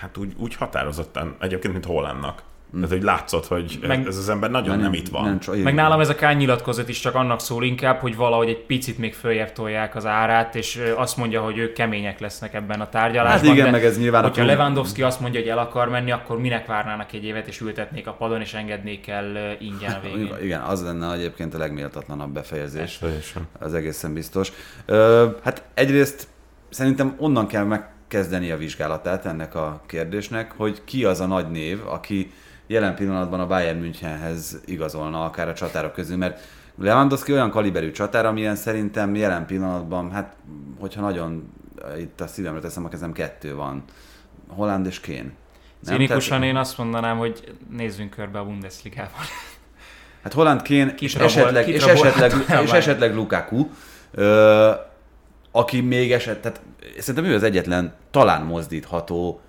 [0.00, 2.42] hát úgy, úgy határozottan, egyébként, mint Hollandnak.
[2.74, 5.24] Tehát, hogy látszott, hogy Meg- ez az ember nagyon nem, itt van.
[5.24, 8.48] Nem, csak, Meg nálam ez a Kán nyilatkozat is csak annak szól inkább, hogy valahogy
[8.48, 12.80] egy picit még följebb tolják az árát, és azt mondja, hogy ők kemények lesznek ebben
[12.80, 13.46] a tárgyalásban.
[13.48, 16.10] Hát igen, de meg ez nyilván Hogyha klub- Lewandowski azt mondja, hogy el akar menni,
[16.10, 20.34] akkor minek várnának egy évet, és ültetnék a padon, és engednék el ingyen a végén.
[20.44, 23.00] Igen, az lenne egyébként a legméltatlanabb befejezés.
[23.58, 24.52] Az egészen biztos.
[24.86, 26.26] Ö, hát egyrészt
[26.68, 31.80] szerintem onnan kell megkezdeni a vizsgálatát ennek a kérdésnek, hogy ki az a nagy név,
[31.86, 32.32] aki
[32.72, 36.40] jelen pillanatban a Bayern Münchenhez igazolna akár a csatárok közül, mert
[36.78, 40.36] Lewandowski olyan kaliberű csatár, amilyen szerintem jelen pillanatban, hát
[40.80, 41.52] hogyha nagyon
[41.98, 43.84] itt a szívemre teszem a kezem, kettő van.
[44.48, 45.32] Holland és Kén.
[45.84, 49.20] Cinikusan Tehát- én azt mondanám, hogy nézzünk körbe a Bundesligában.
[50.22, 52.32] Hát Holland Kén, és esetleg, és esetleg,
[52.62, 53.68] és esetleg Lukaku,
[54.10, 54.70] ö,
[55.50, 56.60] aki még eset, tehát
[56.98, 59.40] szerintem ő az egyetlen talán mozdítható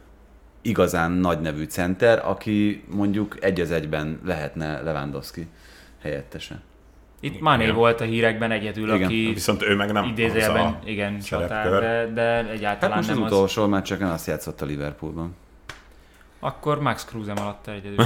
[0.63, 5.47] igazán nagy nevű center, aki mondjuk egy az egyben lehetne Lewandowski
[6.02, 6.62] helyettese.
[7.19, 7.76] Itt Mané Igen.
[7.76, 9.04] volt a hírekben egyedül, Igen.
[9.04, 13.10] aki Viszont ő meg nem idézőjelben, az a igen, csatár, de, de Hát egyáltalán most
[13.10, 13.32] az nem az.
[13.32, 15.36] utolsó meccseken azt játszott a Liverpoolban.
[16.39, 18.06] Akkor Max Kruse alatt egyedül.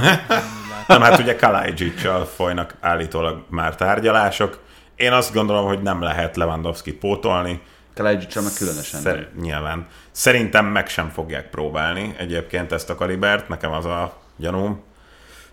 [0.88, 4.62] Nem, hát ugye Kalajdzsicsal folynak állítólag már tárgyalások.
[4.96, 7.60] Én azt gondolom, hogy nem lehet Lewandowski pótolni.
[7.94, 9.00] Kalajdzsicsal meg különösen.
[9.00, 9.86] Szer- nyilván.
[10.18, 13.48] Szerintem meg sem fogják próbálni egyébként ezt a kalibert.
[13.48, 14.82] Nekem az a gyanúm.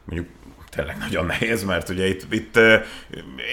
[0.06, 0.30] Mondjuk
[0.69, 2.75] tényleg nagyon nehéz, mert ugye itt, itt ö,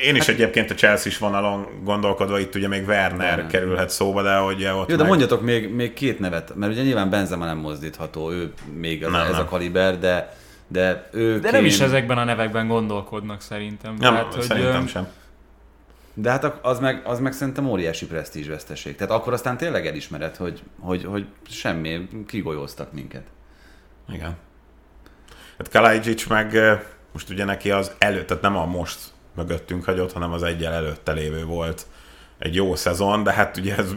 [0.05, 3.47] én is egyébként a Chelsea-s vonalon gondolkodva, itt ugye még Werner Werner.
[3.47, 5.11] kerülhet szóba, de ugye ott Jó, de meg...
[5.11, 9.21] mondjatok még, még két nevet, mert ugye nyilván Benzema nem mozdítható, ő még az, Nem,
[9.21, 9.41] ez nem.
[9.41, 10.37] a kaliber, de,
[10.69, 13.95] de ő De nem is ezekben a nevekben gondolkodnak szerintem.
[13.99, 15.09] Nem, hogy, szerintem ö, sem.
[16.15, 18.97] De hát az meg, az meg szerintem óriási presztízsveszteség.
[18.97, 23.23] Tehát akkor aztán tényleg elismered, hogy, hogy, hogy semmi, kigolyóztak minket.
[24.09, 24.37] Igen.
[25.59, 26.57] Hát Kalajdzsics meg
[27.13, 28.99] most ugye neki az előtt, tehát nem a most
[29.37, 31.87] mögöttünk hagyott, hanem az egyel előtte lévő volt
[32.39, 33.95] egy jó szezon, de hát ugye ez,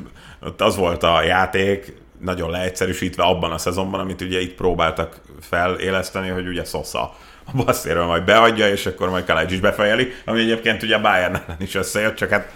[0.57, 6.47] az volt a játék, nagyon leegyszerűsítve abban a szezonban, amit ugye itt próbáltak feléleszteni, hogy
[6.47, 11.01] ugye Sosa a basszéről majd beadja, és akkor majd Kalajdzsics befejeli, ami egyébként ugye a
[11.01, 12.51] Bayern ellen is összejött, csak hát,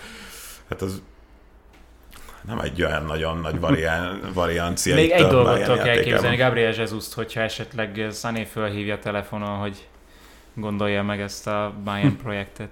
[0.70, 1.02] hát az
[2.48, 4.96] nem egy olyan nagyon nagy varián, variancia.
[4.96, 9.88] Még egy dolgot tudok elképzelni, Gabriel jesus hogyha esetleg Sané fölhívja telefonon, hogy
[10.54, 12.70] gondolja meg ezt a Bayern projektet.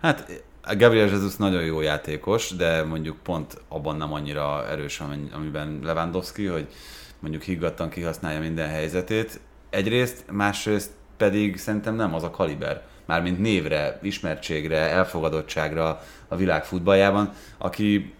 [0.00, 6.46] Hát Gabriel Jesus nagyon jó játékos, de mondjuk pont abban nem annyira erős, amiben Lewandowski,
[6.46, 6.66] hogy
[7.18, 9.40] mondjuk higgadtan kihasználja minden helyzetét.
[9.70, 17.30] Egyrészt, másrészt pedig szerintem nem az a kaliber, mármint névre, ismertségre, elfogadottságra a világ futballjában,
[17.58, 18.12] aki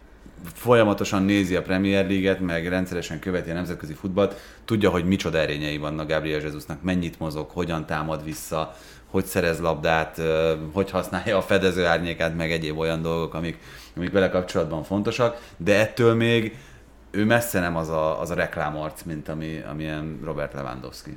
[0.53, 5.79] folyamatosan nézi a Premier League-et, meg rendszeresen követi a nemzetközi futballt, tudja, hogy micsoda erényei
[5.79, 8.75] vannak Gabriel Jesusnak, mennyit mozog, hogyan támad vissza,
[9.07, 10.21] hogy szerez labdát,
[10.73, 13.59] hogy használja a fedező árnyékát, meg egyéb olyan dolgok, amik,
[13.97, 16.59] amik vele kapcsolatban fontosak, de ettől még
[17.11, 21.17] ő messze nem az a, az a reklámarc, mint ami, amilyen Robert Lewandowski.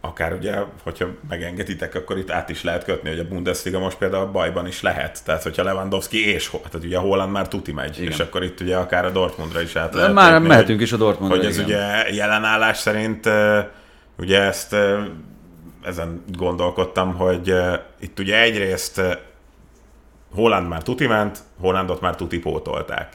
[0.00, 4.22] Akár ugye, hogyha megengeditek, akkor itt át is lehet kötni, hogy a Bundesliga most például
[4.22, 5.24] a bajban is lehet.
[5.24, 8.12] Tehát, hogyha Lewandowski és, tehát ugye Holland már tuti megy, igen.
[8.12, 10.92] és akkor itt ugye akár a Dortmundra is át lehet Már kötni, mehetünk hogy, is
[10.92, 11.66] a Dortmundra, Hogy ez igen.
[11.66, 13.28] ugye jelenállás szerint
[14.18, 14.76] ugye ezt
[15.82, 17.54] ezen gondolkodtam, hogy
[18.00, 19.00] itt ugye egyrészt
[20.34, 23.12] Holland már tuti ment, Hollandot már tuti pótolták.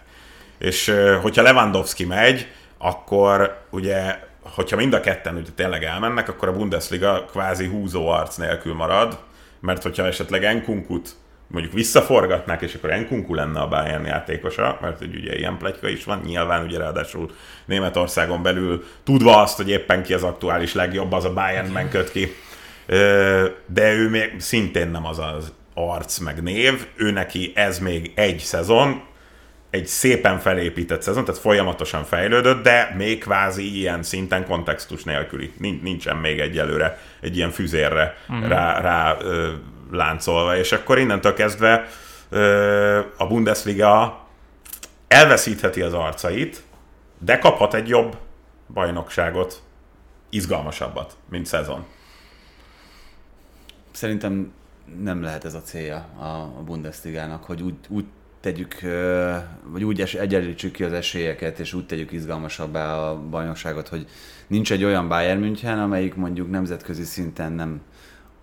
[0.58, 6.54] És hogyha Lewandowski megy, akkor ugye, hogyha mind a ketten ugye tényleg elmennek, akkor a
[6.54, 9.20] Bundesliga kvázi húzó arc nélkül marad,
[9.60, 11.16] mert hogyha esetleg Enkunkut
[11.48, 16.04] mondjuk visszaforgatnák, és akkor Enkunku lenne a Bayern játékosa, mert hogy ugye ilyen pletyka is
[16.04, 17.32] van, nyilván ugye ráadásul
[17.66, 22.36] Németországon belül tudva azt, hogy éppen ki az aktuális legjobb, az a Bayernben köt ki.
[23.66, 28.40] De ő még szintén nem az az arc meg név, ő neki ez még egy
[28.40, 29.04] szezon,
[29.74, 35.54] egy szépen felépített szezon, tehát folyamatosan fejlődött, de még kvázi ilyen szinten kontextus nélküli.
[35.58, 38.48] Nincsen még egyelőre egy ilyen füzérre uh-huh.
[38.48, 39.52] rá, rá ö,
[39.92, 41.88] láncolva, és akkor innentől kezdve
[42.30, 44.22] ö, a Bundesliga
[45.08, 46.64] elveszítheti az arcait,
[47.20, 48.18] de kaphat egy jobb
[48.74, 49.62] bajnokságot,
[50.30, 51.86] izgalmasabbat, mint szezon.
[53.92, 54.54] Szerintem
[55.04, 55.98] nem lehet ez a célja
[56.58, 58.06] a Bundesligának, hogy úgy, úgy
[58.44, 58.76] tegyük,
[59.72, 64.06] vagy úgy egyenlítsük ki az esélyeket, és úgy tegyük izgalmasabbá a bajnokságot, hogy
[64.48, 67.82] nincs egy olyan Bayern München, amelyik mondjuk nemzetközi szinten nem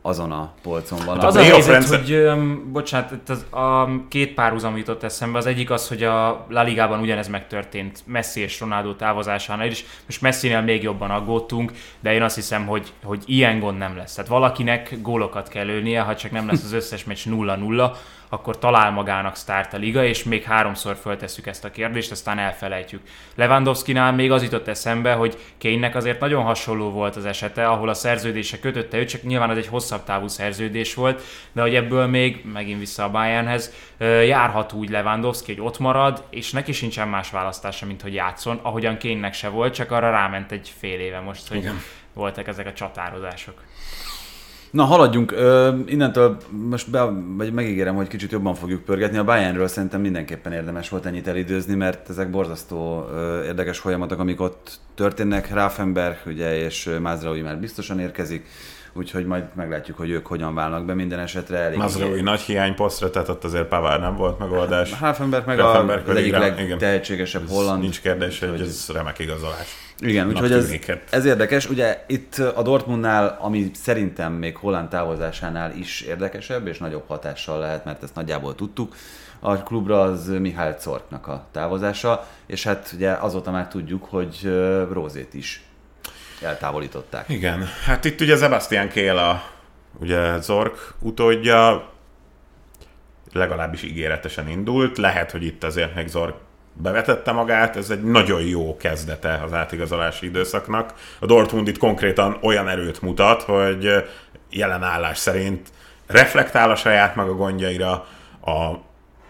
[0.02, 1.14] azon a polcon van.
[1.14, 5.38] Hát az a helyzet, hogy, um, bocsánat, az, a két párhuzam jutott eszembe.
[5.38, 9.84] Az egyik az, hogy a La Ligában ugyanez megtörtént Messi és Ronaldo távozásánál is.
[10.06, 14.14] Most Messinél még jobban aggódtunk, de én azt hiszem, hogy, hogy ilyen gond nem lesz.
[14.14, 17.90] Tehát valakinek gólokat kell lőnie, ha csak nem lesz az összes meccs 0-0,
[18.32, 23.02] akkor talál magának sztárt a liga, és még háromszor föltesszük ezt a kérdést, aztán elfelejtjük.
[23.34, 27.94] Lewandowski-nál még az jutott eszembe, hogy Kénynek azért nagyon hasonló volt az esete, ahol a
[27.94, 32.44] szerződése kötötte őt, csak nyilván az egy hosszabb távú szerződés volt, de hogy ebből még,
[32.52, 33.72] megint vissza a Bayernhez,
[34.26, 38.96] járhat úgy Lewandowski, hogy ott marad, és neki sincsen más választása, mint hogy játszon, ahogyan
[38.96, 41.80] Kénynek se volt, csak arra ráment egy fél éve most, hogy Igen.
[42.12, 43.62] voltak ezek a csatározások.
[44.70, 45.32] Na, haladjunk.
[45.32, 46.36] Ö, innentől
[46.68, 47.02] most be,
[47.36, 49.18] vagy megígérem, hogy kicsit jobban fogjuk pörgetni.
[49.18, 54.40] A Bayernről szerintem mindenképpen érdemes volt ennyit elidőzni, mert ezek borzasztó ö, érdekes folyamatok, amik
[54.40, 55.52] ott történnek.
[55.52, 58.46] Raffenberg ugye, és Mázraui már biztosan érkezik
[58.92, 61.58] úgyhogy majd meglátjuk, hogy ők hogyan válnak be minden esetre.
[61.58, 64.92] Elég Mazraoui nagy hiányposztra, tehát ott azért Pavár nem volt megoldás.
[64.92, 67.80] Hafenberg meg Hafenberg a, egyik legtehetségesebb holland.
[67.80, 69.66] Nincs kérdés, hogy ez remek igazolás.
[69.98, 70.74] Igen, úgyhogy ez,
[71.10, 71.68] ez érdekes.
[71.68, 77.84] Ugye itt a Dortmundnál, ami szerintem még Holland távozásánál is érdekesebb, és nagyobb hatással lehet,
[77.84, 78.94] mert ezt nagyjából tudtuk,
[79.40, 84.52] a klubra az Mihály Corknak a távozása, és hát ugye azóta már tudjuk, hogy
[84.92, 85.62] Rózét is
[86.42, 87.28] eltávolították.
[87.28, 89.42] Igen, hát itt ugye Sebastian Kél a
[90.00, 91.88] ugye Zork utódja,
[93.32, 96.34] legalábbis ígéretesen indult, lehet, hogy itt azért még Zork
[96.72, 100.94] bevetette magát, ez egy nagyon jó kezdete az átigazolási időszaknak.
[101.18, 104.04] A Dortmund itt konkrétan olyan erőt mutat, hogy
[104.50, 105.68] jelen állás szerint
[106.06, 108.06] reflektál a saját maga gondjaira,
[108.44, 108.70] a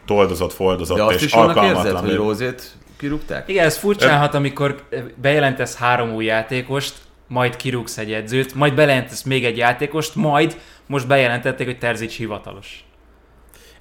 [0.06, 1.86] toldozott, foldozott De azt és is alkalmatlan.
[1.86, 3.48] Érzed, hogy Rózét kirúgták?
[3.48, 6.94] Igen, ez furcsálhat, amikor bejelentesz három új játékost,
[7.26, 12.84] majd kirúgsz egy edzőt, majd bejelentesz még egy játékost, majd most bejelentették, hogy Terzics hivatalos.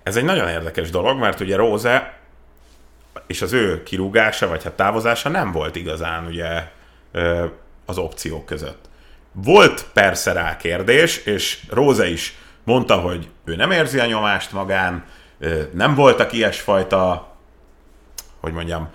[0.03, 2.17] Ez egy nagyon érdekes dolog, mert ugye Róze
[3.27, 6.63] és az ő kirúgása, vagy hát távozása nem volt igazán ugye
[7.85, 8.89] az opciók között.
[9.31, 15.05] Volt persze rá kérdés, és Róze is mondta, hogy ő nem érzi a nyomást magán,
[15.71, 17.27] nem voltak ilyesfajta,
[18.39, 18.89] hogy mondjam,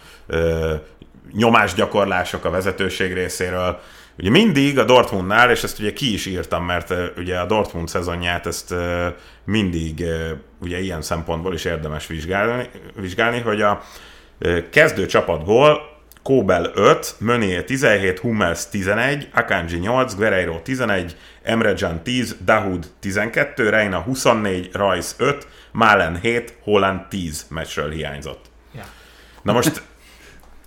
[1.33, 3.81] nyomásgyakorlások a vezetőség részéről.
[4.19, 8.47] Ugye mindig a Dortmundnál, és ezt ugye ki is írtam, mert ugye a Dortmund szezonját
[8.47, 8.75] ezt
[9.45, 10.05] mindig
[10.61, 13.83] ugye ilyen szempontból is érdemes vizsgálni, vizsgálni hogy a
[14.71, 22.03] kezdő csapat gól Kóbel 5, Mönier 17, Hummels 11, Akanji 8, Guerreiro 11, Emre Can
[22.03, 28.45] 10, Dahoud 12, Reina 24, Rice 5, Malen 7, Holland 10 meccsről hiányzott.
[28.75, 28.87] Yeah.
[29.43, 29.83] Na most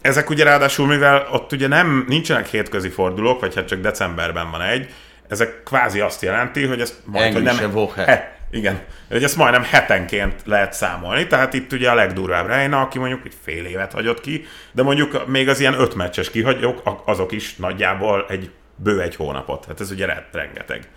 [0.08, 4.62] ezek ugye ráadásul, mivel ott ugye nem, nincsenek hétközi fordulók, vagy hát csak decemberben van
[4.62, 4.94] egy,
[5.28, 7.58] ezek kvázi azt jelenti, hogy ez majd, hogy nem...
[7.96, 13.00] He, igen, hogy ezt majdnem hetenként lehet számolni, tehát itt ugye a legdurvább Reina, aki
[13.00, 17.32] mondjuk egy fél évet hagyott ki, de mondjuk még az ilyen öt meccses kihagyók, azok
[17.32, 19.66] is nagyjából egy bő egy hónapot.
[19.66, 20.88] Hát ez ugye rengeteg.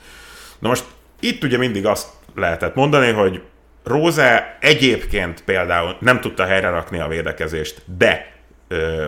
[0.58, 0.84] Na most
[1.20, 3.42] itt ugye mindig azt lehetett mondani, hogy
[3.84, 8.39] Róze egyébként például nem tudta helyre rakni a védekezést, de
[8.70, 9.06] ö,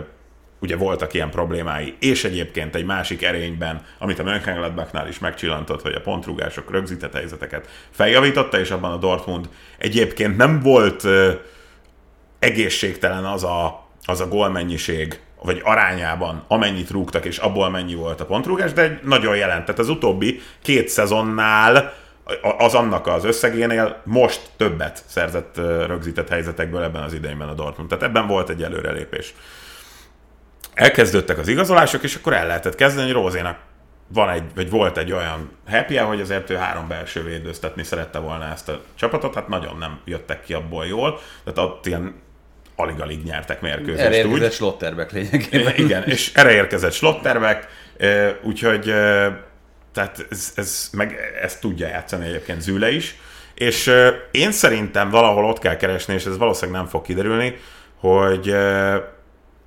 [0.60, 5.94] ugye voltak ilyen problémái, és egyébként egy másik erényben, amit a Mönchengladbachnál is megcsillantott, hogy
[5.94, 9.48] a pontrugások rögzített helyzeteket feljavította, és abban a Dortmund
[9.78, 11.32] egyébként nem volt uh,
[12.38, 18.26] egészségtelen az a, az a gólmennyiség, vagy arányában, amennyit rúgtak, és abból mennyi volt a
[18.26, 19.78] pontrúgás, de egy nagyon jelent.
[19.78, 21.94] Az utóbbi két szezonnál
[22.58, 25.56] az annak az összegénél most többet szerzett
[25.86, 27.88] rögzített helyzetekből ebben az idejében a Dortmund.
[27.88, 29.34] Tehát ebben volt egy előrelépés.
[30.74, 33.58] Elkezdődtek az igazolások, és akkor el lehetett kezdeni, hogy Rózénak
[34.08, 38.44] van egy, vagy volt egy olyan happy hogy azért ő három belső védőztetni szerette volna
[38.52, 42.14] ezt a csapatot, hát nagyon nem jöttek ki abból jól, tehát ott ilyen
[42.76, 44.06] alig-alig nyertek mérkőzést.
[44.06, 44.52] Erre érkezett.
[44.52, 45.74] Slotterbeck lényegében.
[45.76, 47.68] Igen, és erre érkezett Slotterbeck,
[48.42, 48.94] úgyhogy
[49.92, 53.16] tehát ez, ez, meg ezt tudja játszani egyébként Züle is.
[53.54, 53.92] És
[54.30, 57.56] én szerintem valahol ott kell keresni, és ez valószínűleg nem fog kiderülni,
[58.00, 58.54] hogy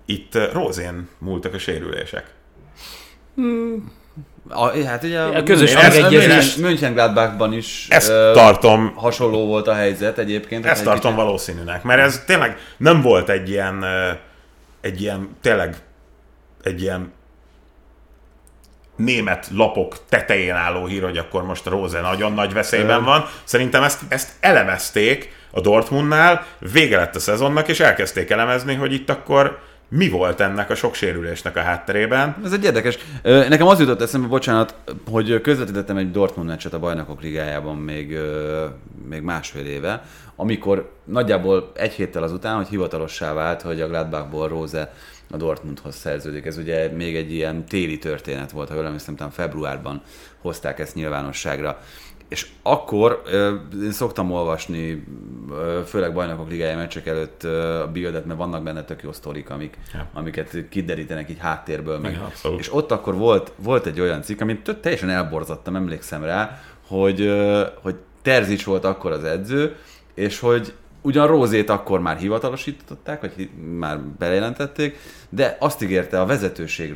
[0.05, 2.25] itt Rózén múltak a sérülések.
[3.35, 3.91] Hmm.
[4.49, 6.55] A, hát ugye a közös megegyezés.
[6.55, 10.65] Mönchengladbachban is ezt uh, tartom, hasonló volt a helyzet egyébként.
[10.65, 11.25] Ezt tartom kicsit...
[11.25, 13.85] valószínűnek, mert ez tényleg nem volt egy ilyen,
[14.81, 15.75] egy ilyen tényleg
[16.63, 17.11] egy ilyen
[18.95, 23.25] német lapok tetején álló hír, hogy akkor most Rose nagyon nagy veszélyben van.
[23.43, 29.09] Szerintem ezt, ezt elemezték a Dortmundnál, vége lett a szezonnak, és elkezdték elemezni, hogy itt
[29.09, 32.35] akkor mi volt ennek a sok sérülésnek a hátterében.
[32.43, 32.97] Ez egy érdekes.
[33.23, 34.75] Nekem az jutott eszembe, bocsánat,
[35.11, 38.17] hogy közvetítettem egy Dortmund meccset a Bajnokok Ligájában még,
[39.09, 40.03] még másfél éve,
[40.35, 44.93] amikor nagyjából egy héttel azután, hogy hivatalossá vált, hogy a Gladbachból Rose
[45.29, 46.45] a Dortmundhoz szerződik.
[46.45, 50.01] Ez ugye még egy ilyen téli történet volt, ha jól emlékszem, februárban
[50.41, 51.79] hozták ezt nyilvánosságra.
[52.27, 53.21] És akkor
[53.83, 55.03] én szoktam olvasni,
[55.85, 60.07] főleg bajnokok ligája meccsek előtt a bildet, mert vannak benne tök jó sztorik, amik, ja.
[60.13, 61.99] amiket kiderítenek így háttérből.
[61.99, 62.11] Meg.
[62.11, 67.33] Igen, és ott akkor volt, volt egy olyan cikk, amit teljesen elborzattam, emlékszem rá, hogy,
[67.81, 69.75] hogy Terzics volt akkor az edző,
[70.13, 70.73] és hogy
[71.05, 74.97] ugyan Rózét akkor már hivatalosították, vagy már bejelentették,
[75.29, 76.93] de azt ígérte a vezetőség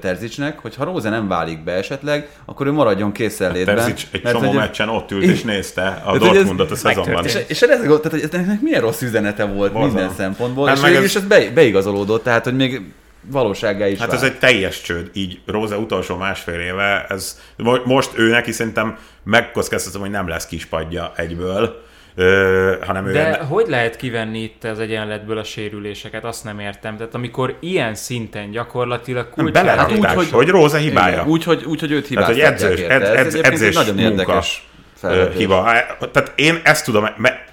[0.00, 3.76] Terzicsnek, hogy ha Róze nem válik be esetleg, akkor ő maradjon készenlétben.
[3.76, 7.24] Terzics egy mert, csomó meccsen ott ült és nézte a Dortmundot a szezonban.
[7.24, 9.94] És, és ez, tehát, hogy ennek milyen rossz üzenete volt Borzalom.
[9.94, 12.92] minden szempontból, hát és végül is ez be, beigazolódott, tehát hogy még
[13.26, 14.22] valósággá is Hát vált.
[14.22, 17.40] ez egy teljes csőd, így Róze utolsó másfél éve, ez
[17.84, 21.88] most ő neki szerintem megkockáztatom, hogy nem lesz kispadja egyből
[22.20, 23.12] Ö, hanem ő...
[23.12, 23.36] De enne...
[23.36, 26.24] hogy lehet kivenni itt az egyenletből a sérüléseket?
[26.24, 26.96] Azt nem értem.
[26.96, 29.56] Tehát amikor ilyen szinten gyakorlatilag kulcs...
[29.56, 31.24] Hát úgy, hogy, hogy Róza hibája.
[31.24, 34.68] Úgy, hogy, úgy, hogy őt hibáztatják hát, hogy edzős, edz, edz, edzés, edzés nagyon érdekes
[35.02, 35.72] munka, hiba.
[36.12, 37.48] Tehát én ezt tudom, mert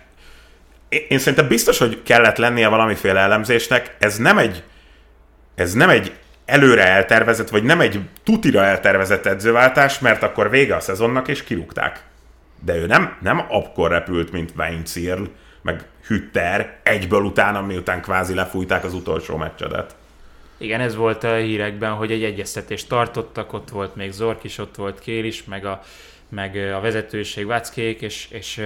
[0.90, 3.96] én szerintem biztos, hogy kellett lennie valamiféle elemzésnek.
[4.00, 4.64] Ez nem egy,
[5.56, 6.12] ez nem egy
[6.46, 12.04] előre eltervezett, vagy nem egy tutira eltervezett edzőváltás, mert akkor vége a szezonnak, és kirúgták
[12.66, 15.24] de ő nem, nem akkor repült, mint Weinzierl,
[15.62, 19.96] meg Hütter, egyből utána, miután kvázi lefújták az utolsó meccsedet.
[20.58, 24.76] Igen, ez volt a hírekben, hogy egy egyeztetést tartottak, ott volt még Zork is, ott
[24.76, 25.82] volt Kél is, meg a,
[26.30, 28.62] meg a vezetőség Vackék, és, és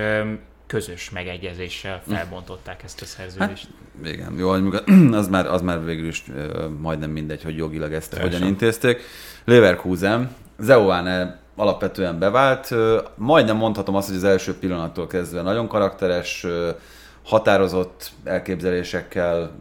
[0.68, 3.68] közös megegyezéssel felbontották ezt a szerződést.
[4.04, 4.52] Hát, igen, jó,
[5.20, 6.24] az már, az már végül is
[6.80, 8.34] majdnem mindegy, hogy jogilag ezt Teljesen.
[8.34, 9.02] hogyan intézték.
[9.46, 12.69] Leverkusen, Zeoane alapvetően bevált.
[13.15, 16.45] Majdnem mondhatom azt, hogy az első pillanattól kezdve nagyon karakteres,
[17.24, 19.52] határozott elképzelésekkel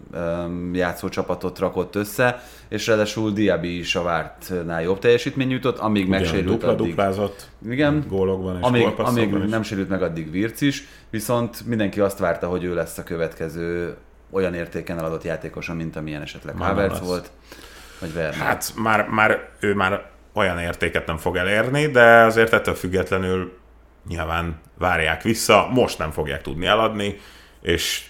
[0.72, 6.20] játszó csapatot rakott össze, és ráadásul Diaby is a vártnál jobb teljesítmény nyújtott, amíg Ugyan,
[6.20, 6.86] megsérült dupla, addig.
[6.86, 12.18] duplázott igen, gólokban és amíg, amíg nem sérült meg addig Virc is, viszont mindenki azt
[12.18, 13.96] várta, hogy ő lesz a következő
[14.30, 17.30] olyan értéken eladott játékosa, mint amilyen esetleg Havertz volt,
[18.00, 18.34] vagy Werner.
[18.34, 20.10] Hát már, már ő már
[20.40, 23.58] olyan értéket nem fog elérni, de azért ettől függetlenül
[24.08, 27.20] nyilván várják vissza, most nem fogják tudni eladni,
[27.62, 28.04] és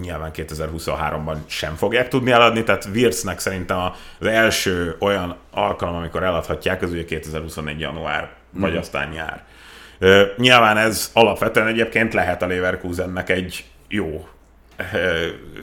[0.00, 3.78] nyilván 2023-ban sem fogják tudni eladni, tehát Wirtznek szerintem
[4.18, 7.80] az első olyan alkalom, amikor eladhatják, az ugye 2024.
[7.80, 8.60] január, mm.
[8.60, 9.44] vagy aztán nyár.
[10.36, 14.28] nyilván ez alapvetően egyébként lehet a Leverkusennek egy jó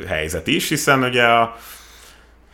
[0.08, 1.56] helyzet is, hiszen ugye a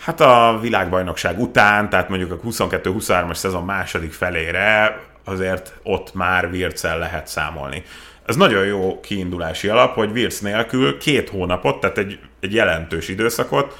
[0.04, 6.98] Hát a világbajnokság után, tehát mondjuk a 22-23-as szezon második felére azért ott már Vircel
[6.98, 7.84] lehet számolni.
[8.26, 13.78] Ez nagyon jó kiindulási alap, hogy Virc nélkül két hónapot, tehát egy, egy jelentős időszakot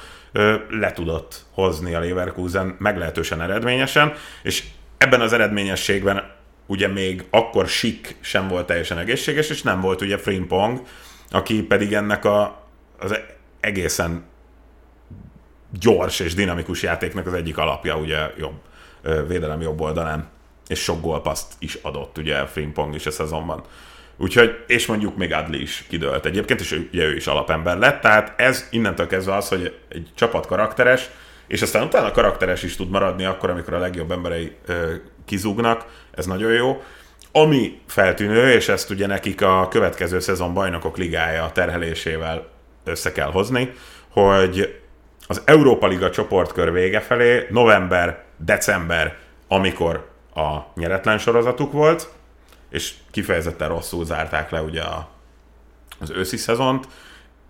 [0.70, 4.64] le tudott hozni a Leverkusen meglehetősen eredményesen, és
[4.98, 6.22] ebben az eredményességben
[6.66, 10.80] ugye még akkor Sik sem volt teljesen egészséges, és nem volt ugye Frimpong,
[11.30, 12.62] aki pedig ennek a,
[12.98, 13.18] az
[13.60, 14.32] egészen
[15.80, 18.54] gyors és dinamikus játéknak az egyik alapja, ugye jobb
[19.26, 20.28] védelem jobb oldalán,
[20.66, 23.62] és sok gólpaszt is adott ugye Frimpong is a szezonban.
[24.16, 28.00] Úgyhogy, és mondjuk még Adli is kidőlt egyébként, és ő, ugye ő is alapember lett,
[28.00, 31.10] tehát ez innentől kezdve az, hogy egy csapat karakteres,
[31.46, 34.94] és aztán utána karakteres is tud maradni akkor, amikor a legjobb emberei ö,
[35.24, 36.82] kizúgnak, ez nagyon jó.
[37.32, 42.48] Ami feltűnő, és ezt ugye nekik a következő szezon bajnokok ligája terhelésével
[42.84, 43.72] össze kell hozni,
[44.08, 44.80] hogy
[45.26, 49.16] az Európa Liga csoportkör vége felé, november, december,
[49.48, 52.12] amikor a nyeretlen sorozatuk volt,
[52.70, 55.08] és kifejezetten rosszul zárták le ugye a,
[56.00, 56.88] az őszi szezont,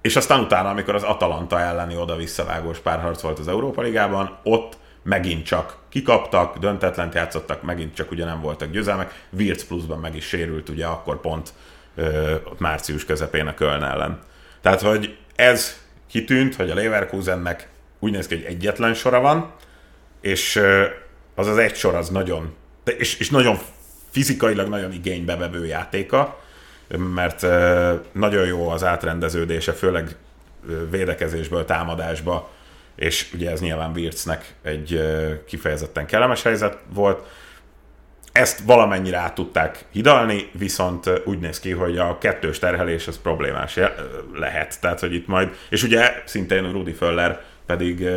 [0.00, 5.44] és aztán utána, amikor az Atalanta elleni oda-visszavágós párharc volt az Európa Ligában, ott megint
[5.44, 9.24] csak kikaptak, döntetlent játszottak, megint csak ugye nem voltak győzelmek.
[9.30, 11.52] Wirtz pluszban meg is sérült ugye akkor pont
[11.94, 14.18] ö, március közepén a Köln ellen.
[14.60, 15.83] Tehát, hogy ez
[16.14, 19.52] kitűnt, hogy a Leverkusennek úgy néz ki, hogy egyetlen sora van,
[20.20, 20.60] és
[21.34, 22.54] az az egy sor az nagyon,
[22.98, 23.58] és, és nagyon
[24.10, 26.40] fizikailag nagyon igénybevevő játéka,
[27.14, 27.46] mert
[28.12, 30.16] nagyon jó az átrendeződése, főleg
[30.90, 32.50] védekezésből támadásba,
[32.96, 35.02] és ugye ez nyilván Wirtznek egy
[35.46, 37.26] kifejezetten kellemes helyzet volt.
[38.34, 43.78] Ezt valamennyire át tudták hidalni, viszont úgy néz ki, hogy a kettős terhelés az problémás
[44.34, 44.80] lehet.
[44.80, 48.08] Tehát, hogy itt majd, és ugye szintén Rudi Föller pedig,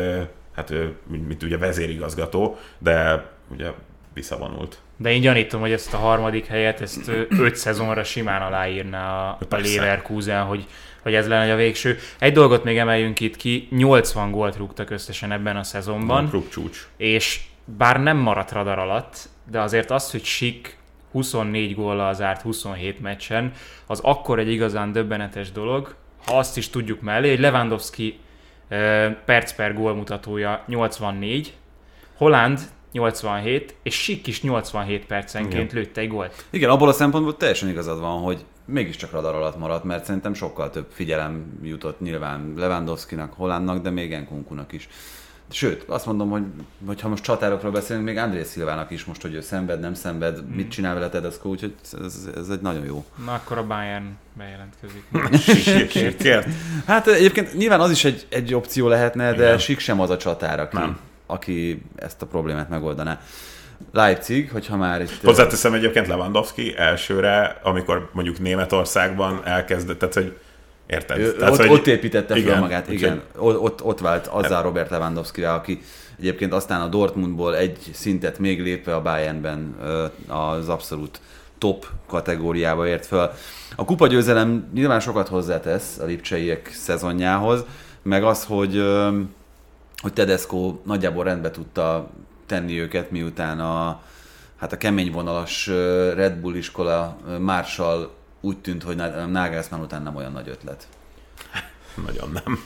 [0.54, 0.72] hát
[1.06, 3.70] mint ugye vezérigazgató, de ugye
[4.14, 4.78] visszavonult.
[4.96, 9.56] De én gyanítom, hogy ezt a harmadik helyet, ezt öt szezonra simán aláírná a, a
[9.56, 10.66] Leverkusen, hogy,
[11.02, 11.98] hogy ez lenne a végső.
[12.18, 16.28] Egy dolgot még emeljünk itt ki, 80 gólt rúgtak összesen ebben a szezonban.
[16.30, 16.88] Rúg csúcs.
[16.96, 20.78] És bár nem maradt radar alatt, de azért az, hogy Sik
[21.12, 23.52] 24 góllal zárt 27 meccsen,
[23.86, 25.94] az akkor egy igazán döbbenetes dolog,
[26.26, 28.18] ha azt is tudjuk mellé, hogy Lewandowski
[29.24, 31.54] perc per gól mutatója 84,
[32.16, 32.60] Holland
[32.92, 35.82] 87, és Sik is 87 percenként Igen.
[35.82, 36.44] lőtte egy gólt.
[36.50, 40.70] Igen, abból a szempontból teljesen igazad van, hogy mégiscsak radar alatt maradt, mert szerintem sokkal
[40.70, 44.88] több figyelem jutott nyilván Lewandowski-nak, Hollandnak, de még Enkunkunak is.
[45.50, 46.42] Sőt, azt mondom, hogy,
[46.86, 50.42] hogy ha most csatárokról beszélünk, még André Szilvának is most, hogy ő szenved, nem szenved,
[50.42, 50.54] mm.
[50.54, 51.74] mit csinál vele Tedesco, úgyhogy
[52.04, 53.04] ez, ez, egy nagyon jó.
[53.24, 55.04] Na akkor a Bayern bejelentkezik.
[56.86, 59.58] hát egyébként nyilván az is egy, egy opció lehetne, de Igen.
[59.58, 60.98] Sik sem az a csatár, aki, nem.
[61.26, 63.20] aki ezt a problémát megoldaná.
[63.92, 65.20] Leipzig, hogyha már itt...
[65.22, 70.38] Hozzáteszem egyébként Lewandowski elsőre, amikor mondjuk Németországban elkezdett, tehát hogy
[70.88, 71.18] Érted?
[71.18, 71.70] Ő, Tehát, ott, hogy...
[71.70, 73.22] ott építette fel igen, magát, igen.
[73.36, 75.80] Ott, ott vált azzal Robert lewandowski aki
[76.18, 79.76] egyébként aztán a Dortmundból egy szintet még lépve a Bayernben
[80.26, 81.20] az abszolút
[81.58, 83.34] top kategóriába ért fel.
[83.76, 87.64] A kupagyőzelem nyilván sokat hozzátesz a lipcseiek szezonjához,
[88.02, 88.82] meg az, hogy,
[90.02, 92.10] hogy Tedesco nagyjából rendbe tudta
[92.46, 94.00] tenni őket, miután a,
[94.56, 95.66] hát a kemény vonalas
[96.14, 98.10] Red Bull iskola Marshall
[98.48, 98.96] úgy tűnt, hogy
[99.30, 100.88] Nagelsmann után nem olyan nagy ötlet.
[102.06, 102.64] Nagyon nem.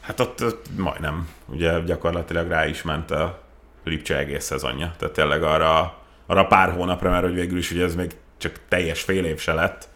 [0.00, 1.28] Hát ott, ott majdnem.
[1.46, 3.42] Ugye gyakorlatilag rá is ment a
[3.84, 4.94] Lipcse egész szezonja.
[4.98, 9.02] Tehát tényleg arra, arra pár hónapra, mert hogy végül is ugye ez még csak teljes
[9.02, 9.88] fél év se lett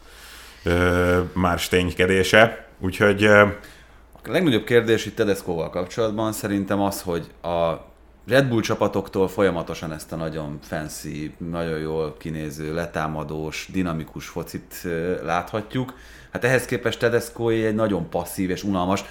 [0.65, 2.69] ö, már sténykedése.
[2.79, 3.25] Úgyhogy...
[3.25, 3.41] Ö,
[4.23, 7.90] a legnagyobb kérdés itt Tedesco-val kapcsolatban szerintem az, hogy a
[8.31, 14.87] Red Bull csapatoktól folyamatosan ezt a nagyon fancy, nagyon jól kinéző, letámadós, dinamikus focit
[15.23, 15.95] láthatjuk.
[16.33, 19.05] Hát ehhez képest Tedesco egy nagyon passzív és unalmas,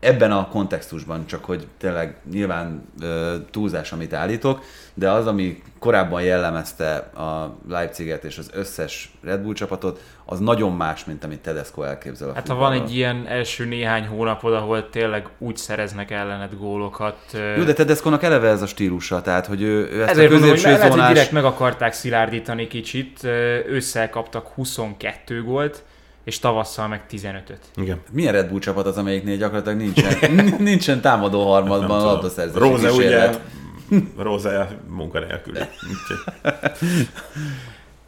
[0.00, 4.62] ebben a kontextusban, csak hogy tényleg nyilván ö, túlzás, amit állítok,
[4.94, 10.72] de az, ami korábban jellemezte a Leipziget és az összes Red Bull csapatot, az nagyon
[10.72, 12.28] más, mint amit Tedesco elképzel.
[12.28, 17.18] A hát ha van egy ilyen első néhány hónapod, ahol tényleg úgy szereznek ellened gólokat.
[17.56, 20.68] Jó, de Tedesco-nak eleve ez a stílusa, tehát hogy ő, ő ezt Ezért a középső
[20.68, 23.24] mondom, hogy lehet, hogy direkt meg akarták szilárdítani kicsit,
[23.68, 25.84] ősszel kaptak 22 gólt,
[26.28, 27.58] és tavasszal meg 15-öt.
[27.76, 28.00] Igen.
[28.12, 30.34] Milyen Red Bull csapat az, amelyiknél gyakorlatilag nincsen,
[30.70, 32.58] nincsen támadó harmadban labdaszerzés.
[32.58, 33.30] Róze ugye,
[34.16, 35.60] Róze munkanélküli.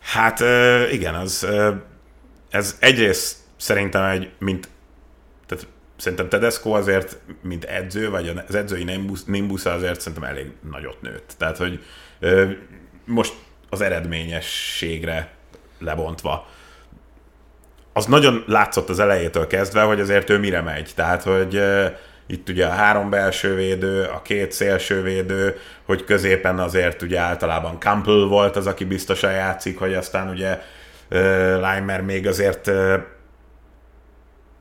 [0.00, 0.40] hát
[0.92, 1.46] igen, az,
[2.50, 4.68] ez egyrészt szerintem egy, mint
[5.46, 5.66] tehát
[5.96, 8.84] szerintem Tedesco azért, mint edző, vagy az edzői
[9.26, 11.34] nimbus azért szerintem elég nagyot nőtt.
[11.38, 11.84] Tehát, hogy
[13.04, 13.34] most
[13.68, 15.34] az eredményességre
[15.78, 16.46] lebontva
[17.92, 20.90] az nagyon látszott az elejétől kezdve, hogy azért ő mire megy.
[20.94, 21.62] Tehát, hogy
[22.26, 27.76] itt ugye a három belső védő, a két szélső védő, hogy középen azért ugye általában
[27.78, 30.60] Campbell volt az, aki biztosan játszik, hogy aztán ugye
[31.58, 32.70] Leimer még azért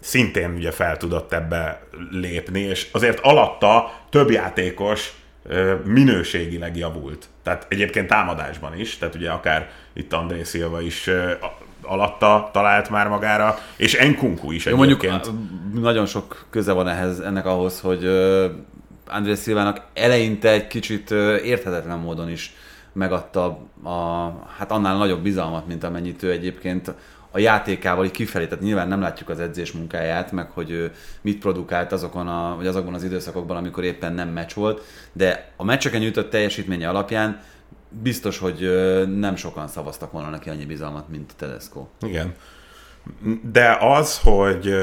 [0.01, 5.13] szintén ugye fel tudott ebbe lépni, és azért alatta több játékos
[5.83, 7.25] minőségileg javult.
[7.43, 11.09] Tehát egyébként támadásban is, tehát ugye akár itt André Silva is
[11.89, 15.25] alatta talált már magára, és Enkunku is Jó, egyébként.
[15.25, 18.05] Mondjuk nagyon sok köze van ehhez, ennek ahhoz, hogy
[19.07, 21.11] André Szilvának eleinte egy kicsit
[21.43, 22.53] érthetetlen módon is
[22.93, 23.45] megadta
[23.83, 26.93] a, hát annál nagyobb bizalmat, mint amennyit ő egyébként
[27.31, 31.39] a játékával így kifelé, tehát nyilván nem látjuk az edzés munkáját, meg hogy ő mit
[31.39, 34.81] produkált azokon a, vagy azokban az időszakokban, amikor éppen nem meccs volt,
[35.13, 37.41] de a meccseken nyújtott teljesítménye alapján
[37.89, 38.59] biztos, hogy
[39.17, 41.87] nem sokan szavaztak volna neki annyi bizalmat, mint Tedesco.
[42.01, 42.33] Igen.
[43.51, 44.73] De az, hogy,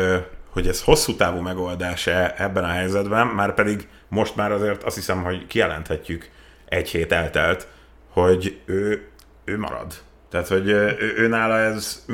[0.50, 4.94] hogy ez hosszú távú megoldás -e ebben a helyzetben, már pedig most már azért azt
[4.96, 6.30] hiszem, hogy kijelenthetjük,
[6.68, 7.68] egy hét eltelt,
[8.08, 9.08] hogy ő,
[9.44, 9.94] ő marad.
[10.30, 12.04] Tehát, hogy ő, ő nála ez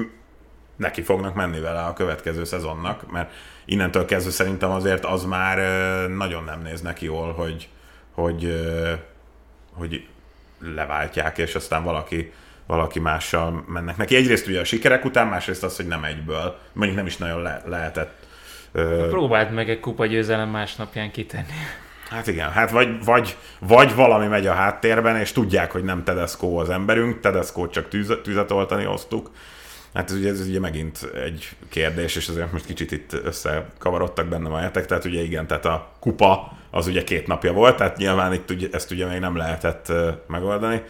[0.77, 3.33] neki fognak menni vele a következő szezonnak, mert
[3.65, 5.59] innentől kezdve szerintem azért az már
[6.09, 7.69] nagyon nem néz neki jól, hogy,
[8.13, 8.65] hogy,
[9.73, 10.07] hogy
[10.75, 12.33] leváltják, és aztán valaki,
[12.67, 14.17] valaki mással mennek neki.
[14.17, 16.59] Egyrészt ugye a sikerek után, másrészt az, hogy nem egyből.
[16.73, 18.27] Mondjuk nem is nagyon le, lehetett.
[19.11, 21.53] Próbált meg egy kupa győzelem másnapján kitenni.
[22.11, 26.55] Hát igen, hát vagy, vagy, vagy valami megy a háttérben, és tudják, hogy nem Tedesco
[26.55, 29.31] az emberünk, tedesco csak tűz, tüzet oltani osztuk.
[29.95, 34.49] Hát ez ugye, ez ugye megint egy kérdés, és azért most kicsit itt összekavarodtak benne
[34.49, 38.33] a jetek, tehát ugye igen, tehát a kupa az ugye két napja volt, tehát nyilván
[38.33, 39.93] itt ugye, ezt ugye még nem lehetett
[40.27, 40.83] megoldani.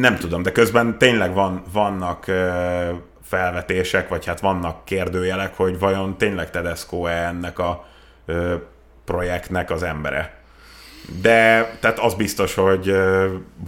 [0.00, 2.24] Nem tudom, de közben tényleg van, vannak
[3.22, 7.86] felvetések, vagy hát vannak kérdőjelek, hogy vajon tényleg Tedesco-e ennek a
[9.04, 10.34] projektnek az embere.
[11.20, 12.96] De tehát az biztos, hogy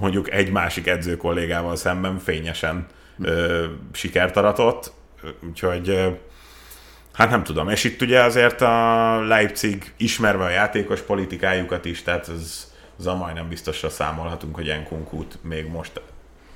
[0.00, 2.86] mondjuk egy másik edző kollégával szemben fényesen
[3.22, 4.92] ö, sikert aratott,
[5.48, 6.18] úgyhogy
[7.12, 7.68] hát nem tudom.
[7.68, 13.16] És itt ugye azért a Leipzig ismerve a játékos politikájukat is, tehát ez, az a
[13.16, 16.00] majdnem biztosra számolhatunk, hogy Enkunkút még most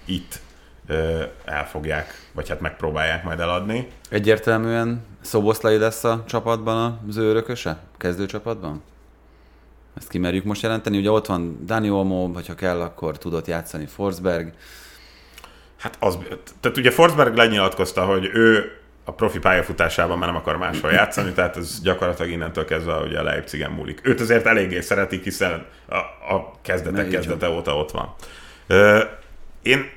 [0.05, 0.41] itt
[0.87, 3.89] ö, elfogják, vagy hát megpróbálják majd eladni.
[4.11, 7.79] Egyértelműen Szoboszlai lesz a csapatban az ő örököse?
[7.99, 8.83] Kezdőcsapatban?
[9.97, 10.99] Ezt kimerjük most jelenteni.
[10.99, 14.53] Ugye ott van Dani Olmo, vagy ha kell, akkor tudott játszani Forsberg.
[15.83, 16.19] Hát az,
[16.61, 21.57] tehát ugye Forsberg lenyilatkozta, hogy ő a profi pályafutásában már nem akar máshol játszani, tehát
[21.57, 24.01] ez gyakorlatilag innentől kezdve ugye a Leipzigen múlik.
[24.03, 25.97] Őt azért eléggé szeretik, hiszen a,
[26.35, 28.15] a kezdetek kezdete óta ott van.
[29.63, 29.91] Én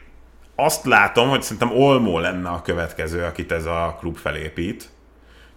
[0.56, 4.90] azt látom, hogy szerintem Olmo lenne a következő, akit ez a klub felépít.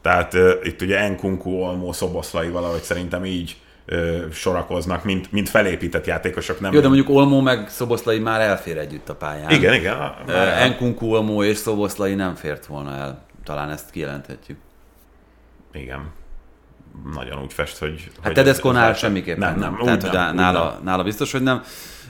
[0.02, 3.56] Tehát uh, itt ugye Enkunku, Olmo, Szoboszlai valahogy szerintem így
[3.91, 6.61] ö, sorakoznak, mint, mint felépített játékosok.
[6.61, 9.51] Nem Jó, de mondjuk Olmo meg Szoboszlai már elfér együtt a pályán.
[9.51, 10.14] Igen, igen.
[10.59, 13.26] Enkunku, Olmo és Szoboszlai nem fért volna el.
[13.45, 14.59] Talán ezt kijelenthetjük.
[15.72, 16.11] Igen.
[17.14, 18.11] Nagyon úgy fest, hogy...
[18.22, 19.70] Hát Tedesco-nál semmiképpen nem.
[19.70, 19.84] nem.
[19.84, 20.84] Tehát, hogy nem, nála, nem.
[20.84, 21.62] nála biztos, hogy nem.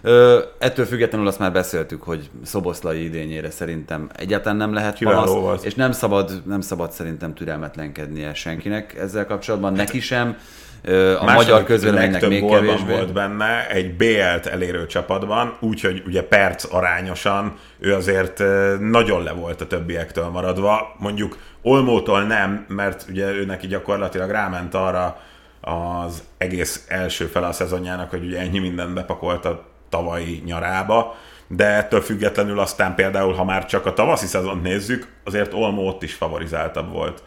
[0.02, 5.74] Ö, ettől függetlenül azt már beszéltük, hogy Szoboszlai idényére szerintem egyáltalán nem lehet panasz, és
[5.74, 10.36] nem szabad, nem szabad szerintem türelmetlenkednie senkinek ezzel kapcsolatban, hát, neki sem
[10.84, 12.92] a Második magyar közvéleménynek még kevésbé.
[12.92, 18.42] volt benne egy BL-t elérő csapatban, úgyhogy ugye perc arányosan ő azért
[18.80, 20.94] nagyon le volt a többiektől maradva.
[20.98, 25.20] Mondjuk Olmótól nem, mert ugye ő neki gyakorlatilag ráment arra
[25.60, 31.16] az egész első fele a szezonjának, hogy ugye ennyi mindent bepakolt a tavalyi nyarába,
[31.46, 36.02] de ettől függetlenül aztán például, ha már csak a tavaszi szezont nézzük, azért Olmo ott
[36.02, 37.22] is favorizáltabb volt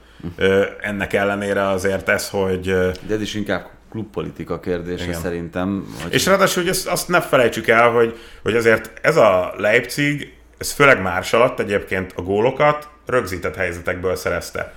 [0.82, 2.65] ennek ellenére azért ez, hogy...
[3.07, 5.19] De ez is inkább klubpolitika kérdése Igen.
[5.19, 5.95] szerintem.
[6.01, 6.13] Hogy...
[6.13, 10.72] És ráadásul hogy ezt, azt ne felejtsük el, hogy, hogy azért ez a Leipzig, ez
[10.72, 14.74] főleg Márs alatt egyébként a gólokat rögzített helyzetekből szerezte.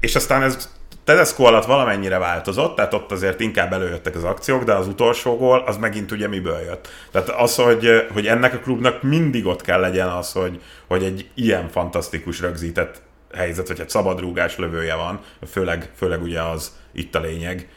[0.00, 0.74] És aztán ez
[1.04, 5.62] Tedesco alatt valamennyire változott, tehát ott azért inkább előjöttek az akciók, de az utolsó gól
[5.66, 6.88] az megint ugye miből jött.
[7.10, 11.28] Tehát az, hogy, hogy ennek a klubnak mindig ott kell legyen az, hogy, hogy egy
[11.34, 13.02] ilyen fantasztikus rögzített
[13.36, 17.68] helyzet, hogy egy szabadrúgás lövője van, főleg, főleg ugye az itt a lényeg,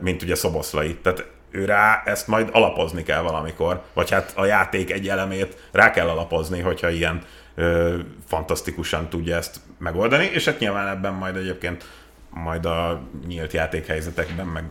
[0.00, 0.94] mint ugye Szoboszlai.
[0.94, 5.90] Tehát ő rá ezt majd alapozni kell valamikor, vagy hát a játék egy elemét rá
[5.90, 7.22] kell alapozni, hogyha ilyen
[7.54, 11.84] ö, fantasztikusan tudja ezt megoldani, és hát nyilván ebben majd egyébként
[12.30, 14.64] majd a nyílt játékhelyzetekben meg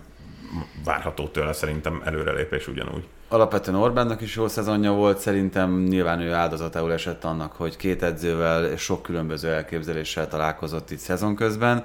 [0.85, 3.03] várható tőle szerintem előrelépés ugyanúgy.
[3.27, 8.65] Alapvetően Orbánnak is jó szezonja volt, szerintem nyilván ő áldozatául esett annak, hogy két edzővel
[8.65, 11.83] és sok különböző elképzeléssel találkozott itt szezon közben.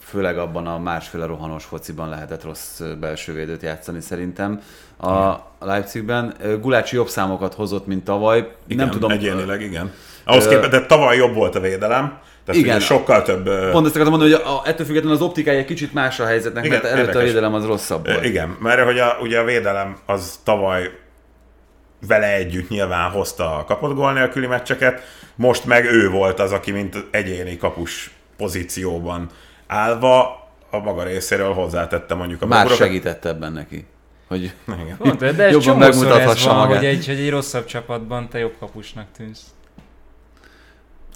[0.00, 4.60] Főleg abban a másféle rohanos fociban lehetett rossz belső védőt játszani szerintem
[4.98, 6.34] a Leipzigben.
[6.60, 8.52] Gulácsi jobb számokat hozott, mint tavaly.
[8.66, 9.10] Igen, nem tudom.
[9.10, 9.92] Egyénileg, igen.
[10.24, 12.80] Ahhoz képest, de tavaly jobb volt a védelem, Tehát Igen.
[12.80, 13.44] sokkal több...
[13.70, 16.64] Pont ezt akartam mondani, hogy a, ettől függetlenül az optikája egy kicsit más a helyzetnek,
[16.64, 18.24] Igen, mert előtte a védelem az rosszabb volt.
[18.24, 20.90] Igen, mert hogy a, ugye a védelem az tavaly
[22.06, 25.02] vele együtt nyilván hozta a kapott gól nélküli meccseket,
[25.34, 29.28] most meg ő volt az, aki mint egyéni kapus pozícióban
[29.66, 32.86] állva a maga részéről hozzátette mondjuk a Már bogorokat.
[32.86, 33.86] segített ebben neki.
[34.28, 34.96] Hogy Igen.
[34.98, 36.76] Pont, de ez Jobban ez megmutathassa van, magát.
[36.76, 39.40] hogy egy, hogy egy rosszabb csapatban te jobb kapusnak tűnsz.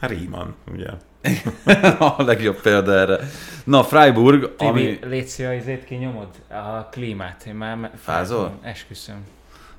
[0.00, 0.86] Hát Riemann, ugye.
[1.98, 3.18] a legjobb példa erre.
[3.64, 4.98] Na, Freiburg, Tibi, ami...
[5.02, 6.28] légy szia, izét kinyomod?
[6.48, 7.44] A klímát.
[7.46, 7.76] Én már...
[7.76, 8.58] me- Fázol?
[8.62, 9.26] Esküszöm.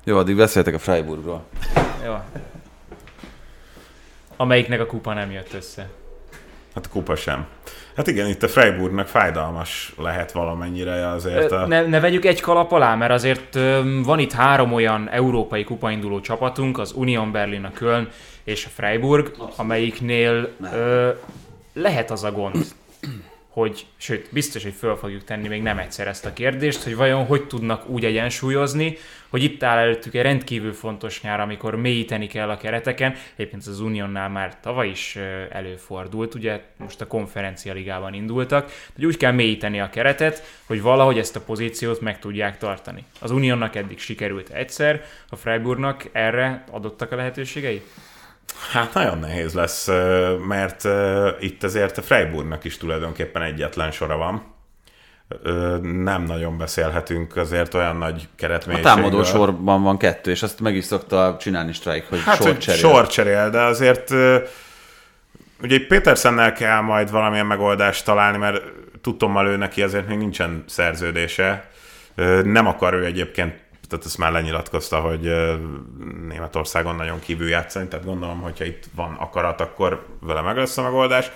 [0.04, 1.44] Jó, addig beszéltek a Freiburgról.
[2.04, 2.14] Jó.
[4.36, 5.88] Amelyiknek a kupa nem jött össze.
[6.74, 7.46] Hát a kupa sem.
[7.96, 11.66] Hát igen, itt a Freiburgnak fájdalmas lehet valamennyire azért a...
[11.66, 13.58] Ne, ne vegyük egy kalap alá, mert azért
[14.04, 18.08] van itt három olyan európai kupainduló csapatunk, az Union Berlin, a Köln
[18.44, 21.10] és a Freiburg, amelyiknél ö,
[21.72, 22.64] lehet az a gond,
[23.48, 27.26] hogy, sőt, biztos, hogy föl fogjuk tenni még nem egyszer ezt a kérdést, hogy vajon
[27.26, 28.96] hogy tudnak úgy egyensúlyozni,
[29.28, 33.14] hogy itt áll előttük egy rendkívül fontos nyár, amikor mélyíteni kell a kereteken.
[33.34, 35.18] Egyébként az Unionnál már tavaly is
[35.50, 41.18] előfordult, ugye most a konferencia ligában indultak, hogy úgy kell mélyíteni a keretet, hogy valahogy
[41.18, 43.04] ezt a pozíciót meg tudják tartani.
[43.20, 47.82] Az Unionnak eddig sikerült egyszer, a Freiburgnak erre adottak a lehetőségei?
[48.72, 49.88] Hát nagyon nehéz lesz,
[50.48, 50.84] mert
[51.40, 54.50] itt azért a Freiburgnak is tulajdonképpen egyetlen sora van.
[55.82, 58.94] Nem nagyon beszélhetünk azért olyan nagy A keretmélységről.
[58.94, 62.78] támadó sorban van kettő, és azt meg is szokta csinálni Strike, hogy Hát, sor cserél.
[62.80, 64.10] sor cserél, de azért
[65.62, 68.62] ugye egy Petersennel kell majd valamilyen megoldást találni, mert
[69.00, 71.70] tudtommal ő neki azért még nincsen szerződése.
[72.42, 73.54] Nem akar ő egyébként,
[73.92, 75.32] tehát ezt már lenyilatkozta, hogy
[76.28, 80.82] Németországon nagyon kívül játszani, tehát gondolom, hogyha itt van akarat, akkor vele meg lesz a
[80.82, 81.30] megoldás.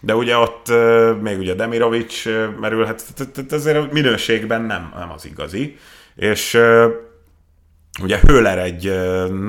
[0.00, 0.72] De ugye ott
[1.20, 5.76] még ugye Demirovic ö, merülhet, tehát- azért minőségben nem, nem az igazi.
[6.16, 6.60] És
[8.02, 9.00] Ugye Höller egy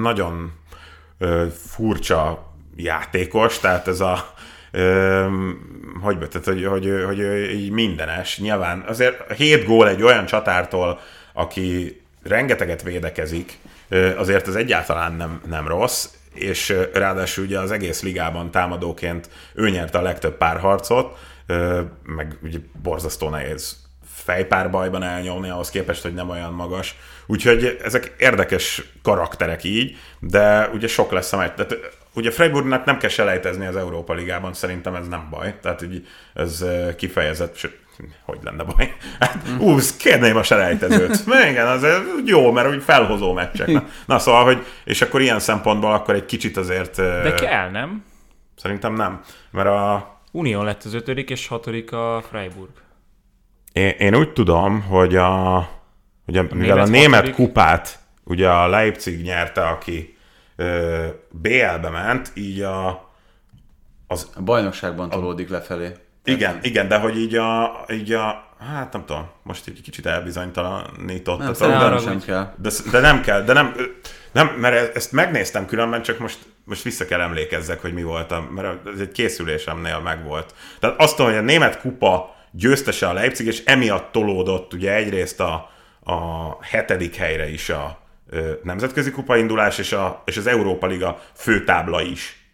[0.01, 0.51] nagyon
[1.68, 4.34] furcsa játékos, tehát ez a
[6.01, 8.39] hogy, tehát, hogy, hogy, hogy ő így mindenes.
[8.39, 10.99] Nyilván azért 7 gól egy olyan csatártól,
[11.34, 13.57] aki rengeteget védekezik,
[14.17, 19.97] azért ez egyáltalán nem, nem rossz, és ráadásul ugye az egész ligában támadóként ő nyerte
[19.97, 21.17] a legtöbb párharcot,
[22.03, 23.80] meg ugye borzasztó nehéz
[24.13, 26.95] fejpárbajban elnyomni, ahhoz képest, hogy nem olyan magas.
[27.26, 31.55] Úgyhogy ezek érdekes karakterek így, de ugye sok lesz a meccs.
[31.55, 31.78] Tehát,
[32.13, 35.55] ugye Freiburgnak nem kell selejtezni az Európa Ligában, szerintem ez nem baj.
[35.61, 36.65] Tehát így ez
[36.97, 37.78] kifejezett, sőt,
[38.26, 38.96] hogy lenne baj?
[39.20, 41.24] Hát, ú, kérném a selejtezőt.
[41.50, 43.68] Igen, az eh, jó, mert úgy felhozó meccsek.
[43.68, 46.96] Na, na szóval, hogy, és akkor ilyen szempontból akkor egy kicsit azért...
[46.96, 48.04] De kell, nem?
[48.56, 49.22] Szerintem nem.
[49.52, 52.72] Mert a, Unión lett az ötödik és hatodik a Freiburg.
[53.72, 55.56] Én, én úgy tudom, hogy a,
[56.26, 57.36] hogy a, mivel a német német hatodik.
[57.36, 60.18] kupát ugye a Leipzig nyerte, aki
[60.56, 63.10] ö, BL-be ment, így a,
[64.08, 65.92] az, A bajnokságban tolódik lefelé.
[66.24, 71.59] Igen, igen, de hogy így a, így a hát nem tudom, most egy kicsit elbizonytalanítottatok,
[71.59, 72.53] Nem, de, arra sem kell.
[72.57, 73.76] de, de nem kell, de nem,
[74.32, 78.47] nem, mert ezt megnéztem különben, csak most, most vissza kell emlékezzek, hogy mi volt, a,
[78.55, 80.53] mert ez egy készülésemnél megvolt.
[80.80, 85.69] Tehát azt, hogy a német kupa győztese a Leipzig, és emiatt tolódott ugye egyrészt a,
[86.03, 87.99] a hetedik helyre is a
[88.30, 92.45] ö, nemzetközi kupa indulás, és, a, és az Európa Liga főtábla is.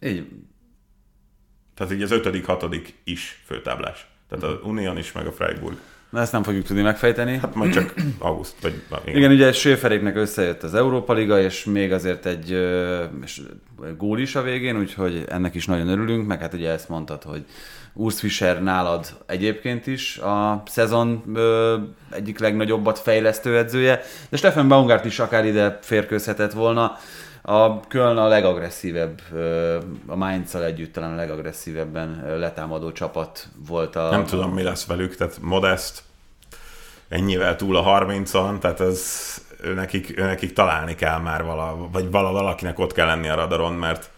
[0.00, 0.26] Így,
[1.78, 4.06] Tehát így az ötödik, hatodik is főtáblás.
[4.28, 5.76] Tehát az Union is, meg a Freiburg.
[6.10, 7.38] na ezt nem fogjuk tudni megfejteni.
[7.38, 8.74] Hát majd csak auguszt, vagy
[9.04, 9.16] igen.
[9.16, 13.40] Igen, ugye Schäferéknek összejött az Európa Liga, és még azért egy ö, és
[13.96, 17.44] gól is a végén, úgyhogy ennek is nagyon örülünk, meg hát ugye ezt mondtad, hogy
[17.92, 21.76] Urs Fischer nálad egyébként is a szezon ö,
[22.10, 26.96] egyik legnagyobbat fejlesztő edzője, de Stefan Baumgart is akár ide férkőzhetett volna.
[27.48, 29.20] A Köln a legagresszívebb,
[30.06, 34.10] a mainz együtt talán a legagresszívebben letámadó csapat volt a...
[34.10, 36.02] Nem tudom, mi lesz velük, tehát Modest
[37.08, 39.34] ennyivel túl a 30-on, tehát ez
[39.74, 44.10] nekik, nekik találni kell már vala, vagy vala, valakinek ott kell lenni a radaron, mert,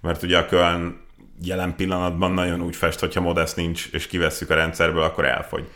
[0.00, 1.00] mert ugye a Köln
[1.42, 5.68] jelen pillanatban nagyon úgy fest, hogyha Modest nincs, és kivesszük a rendszerből, akkor elfogy.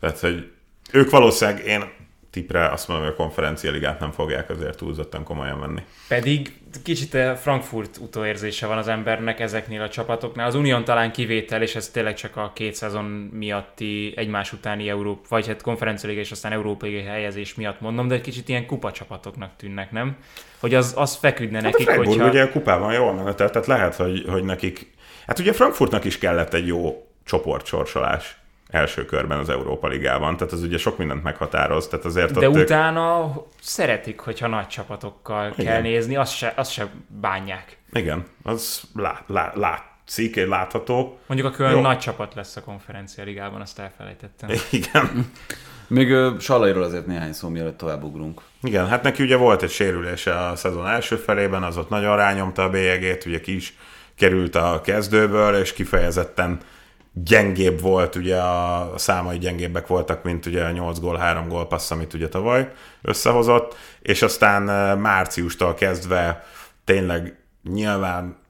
[0.00, 0.50] Tehát, hogy
[0.92, 1.84] ők valószínűleg, én
[2.32, 5.82] tipre azt mondom, hogy a konferencia ligát nem fogják azért túlzottan komolyan venni.
[6.08, 6.52] Pedig
[6.82, 10.46] kicsit a Frankfurt utóérzése van az embernek ezeknél a csapatoknál.
[10.46, 15.22] Az Unión talán kivétel, és ez tényleg csak a két szezon miatti egymás utáni Európa,
[15.28, 19.50] vagy hát konferencia és aztán európai helyezés miatt mondom, de egy kicsit ilyen kupa csapatoknak
[19.56, 20.16] tűnnek, nem?
[20.60, 22.28] Hogy az, az feküdne Hát nekik, a Freiburg hogyha...
[22.28, 24.90] ugye a kupában jól menetelt, tehát lehet, hogy, hogy nekik...
[25.26, 28.41] Hát ugye Frankfurtnak is kellett egy jó csoportsorsolás
[28.72, 32.56] első körben az Európa Ligában, tehát az ugye sok mindent meghatároz, tehát azért De ott
[32.56, 35.72] ők- utána szeretik, hogyha nagy csapatokkal Igen.
[35.72, 36.86] kell nézni, azt se, azt se
[37.20, 37.78] bánják.
[37.92, 41.18] Igen, az lá, lá, látszik, látható.
[41.26, 41.80] Mondjuk a Köln Jó.
[41.80, 44.50] nagy csapat lesz a konferencia ligában, azt elfelejtettem.
[44.70, 45.30] Igen.
[45.86, 48.40] Még Salairól azért néhány szó, mielőtt továbbugrunk.
[48.62, 52.62] Igen, hát neki ugye volt egy sérülése a szezon első felében, az ott nagyon rányomta
[52.62, 53.76] a bélyegét, ugye ki is
[54.16, 56.60] került a kezdőből, és kifejezetten
[57.12, 61.90] gyengébb volt, ugye a számai gyengébbek voltak, mint ugye a 8 gól, 3 gól passz,
[61.90, 66.44] amit ugye tavaly összehozott, és aztán márciustól kezdve
[66.84, 67.36] tényleg
[67.72, 68.40] nyilván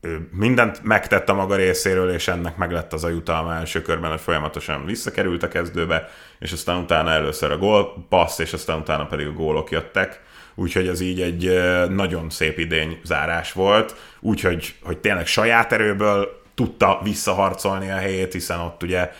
[0.00, 4.10] ő mindent megtett a maga részéről, és ennek meg lett az a jutalma első körben,
[4.10, 6.08] hogy folyamatosan visszakerült a kezdőbe,
[6.38, 10.20] és aztán utána először a gól passz, és aztán utána pedig a gólok jöttek.
[10.54, 17.00] Úgyhogy ez így egy nagyon szép idény zárás volt, úgyhogy hogy tényleg saját erőből tudta
[17.02, 19.12] visszaharcolni a helyét, hiszen ott ugye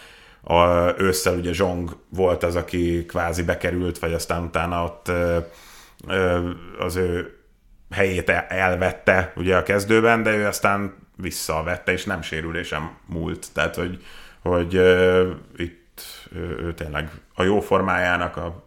[0.42, 0.64] a,
[1.00, 5.38] ősszel ugye Zsong volt az, aki kvázi bekerült, vagy aztán utána ott ö,
[6.08, 7.36] ö, az ő
[7.90, 13.46] helyét el- elvette ugye a kezdőben, de ő aztán visszavette, és nem sérülésem múlt.
[13.52, 14.04] Tehát, hogy,
[14.42, 16.00] hogy uh, itt
[16.34, 18.62] ő tényleg a jó formájának, a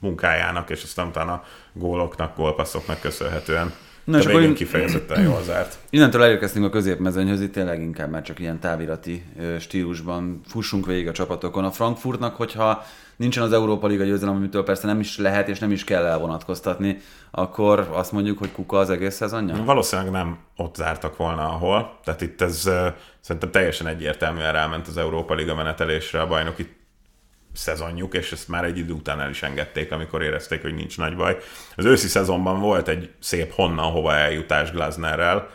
[0.00, 5.78] munkájának, és aztán utána góloknak, gólpasszoknak köszönhetően Na, és akkor kifejezetten jól zárt.
[5.90, 9.24] Innentől elérkeztünk a középmezőnyhöz, itt tényleg inkább már csak ilyen távirati
[9.60, 11.64] stílusban fussunk végig a csapatokon.
[11.64, 12.84] A Frankfurtnak, hogyha
[13.16, 16.98] nincsen az Európa Liga győzelem, amitől persze nem is lehet és nem is kell elvonatkoztatni,
[17.30, 19.64] akkor azt mondjuk, hogy kuka az egész szezonja?
[19.64, 21.98] Valószínűleg nem ott zártak volna, ahol.
[22.04, 22.70] Tehát itt ez
[23.20, 26.76] szerintem teljesen egyértelműen ráment az Európa Liga menetelésre a bajnoki
[27.54, 31.16] szezonjuk, és ezt már egy idő után el is engedték, amikor érezték, hogy nincs nagy
[31.16, 31.36] baj.
[31.76, 35.50] Az őszi szezonban volt egy szép honnan hova eljutás Glasnerrel,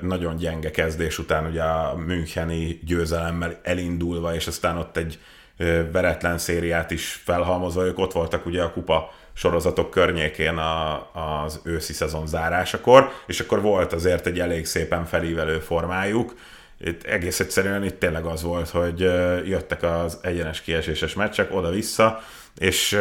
[0.00, 5.18] nagyon gyenge kezdés után ugye a Müncheni győzelemmel elindulva, és aztán ott egy
[5.92, 10.94] veretlen szériát is felhalmozva, ők ott voltak ugye a kupa sorozatok környékén a,
[11.44, 16.34] az őszi szezon zárásakor, és akkor volt azért egy elég szépen felívelő formájuk,
[16.80, 19.00] itt egész egyszerűen itt tényleg az volt, hogy
[19.44, 22.20] jöttek az egyenes kieséses meccsek oda-vissza,
[22.58, 22.98] és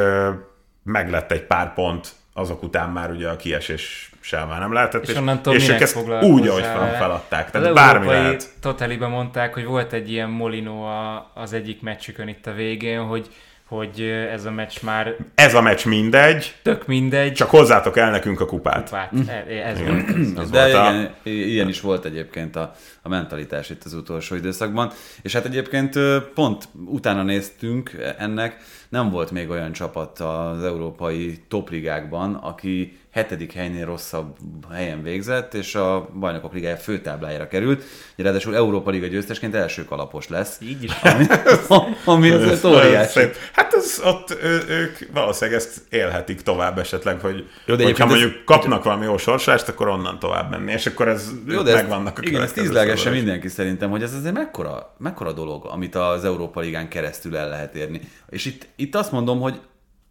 [0.83, 5.15] meglett egy pár pont, azok után már ugye a kiesés sem már nem lehetett, És
[5.15, 7.45] onnantól és ők ezt úgy, ahogy fel, feladták.
[7.45, 8.49] Az Tehát bármi európai lehet.
[8.61, 13.27] Totaliben mondták, hogy volt egy ilyen Molino a, az egyik meccsükön itt a végén, hogy,
[13.67, 14.01] hogy
[14.31, 17.33] ez a meccs már Ez a meccs mindegy, tök mindegy.
[17.33, 18.83] csak hozzátok el nekünk a kupát.
[18.83, 19.11] kupát.
[19.27, 20.37] E- Ez volt.
[20.37, 24.35] Az De volt a- igen, ilyen is volt egyébként a, a mentalitás itt az utolsó
[24.35, 24.91] időszakban.
[25.21, 25.99] És hát egyébként
[26.33, 28.57] pont utána néztünk ennek,
[28.89, 34.35] nem volt még olyan csapat az európai topligákban, aki hetedik helynél rosszabb
[34.73, 37.83] helyen végzett, és a bajnokok ligája főtáblájára került.
[38.15, 40.57] Ráadásul Európa Liga győztesként első kalapos lesz.
[40.61, 40.91] Így is.
[41.01, 41.25] Ami,
[42.05, 43.19] ami azért óriási.
[43.53, 48.11] Hát az, ott ő, ők valószínűleg ezt élhetik tovább esetleg, hogy Jó, de hogyha egyébként
[48.11, 51.71] ez- mondjuk kapnak valami jó sorsást, akkor onnan tovább menni, és akkor ez Jó, de
[51.71, 53.23] ezt, megvannak a igen, ezt következő tízlegesse szezonra is.
[53.23, 57.75] mindenki szerintem, hogy ez azért mekkora, mekkora dolog, amit az Európa Ligán keresztül el lehet
[57.75, 58.01] érni.
[58.29, 59.59] És itt, itt azt mondom, hogy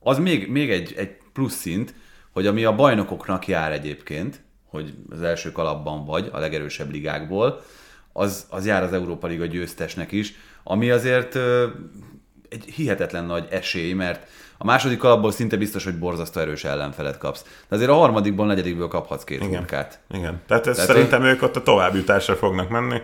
[0.00, 1.94] az még, még egy, egy plusz szint,
[2.36, 7.62] hogy ami a bajnokoknak jár egyébként, hogy az első kalapban vagy, a legerősebb ligákból,
[8.12, 11.66] az, az jár az Európa Liga győztesnek is, ami azért ö,
[12.48, 14.28] egy hihetetlen nagy esély, mert
[14.58, 17.42] a második kalapból szinte biztos, hogy borzasztó erős ellenfelet kapsz.
[17.68, 19.58] De azért a harmadikból, negyedikből kaphatsz két Igen.
[19.58, 20.00] hurkát.
[20.10, 23.00] Igen, tehát, ez Tehát szerintem ők ott a továbbjutásra fognak menni.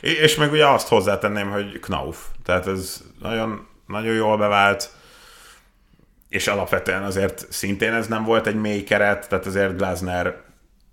[0.00, 2.26] És meg ugye azt hozzátenném, hogy Knauf.
[2.42, 4.90] Tehát ez nagyon, nagyon jól bevált,
[6.34, 10.36] és alapvetően azért szintén ez nem volt egy mély keret, tehát azért Glasner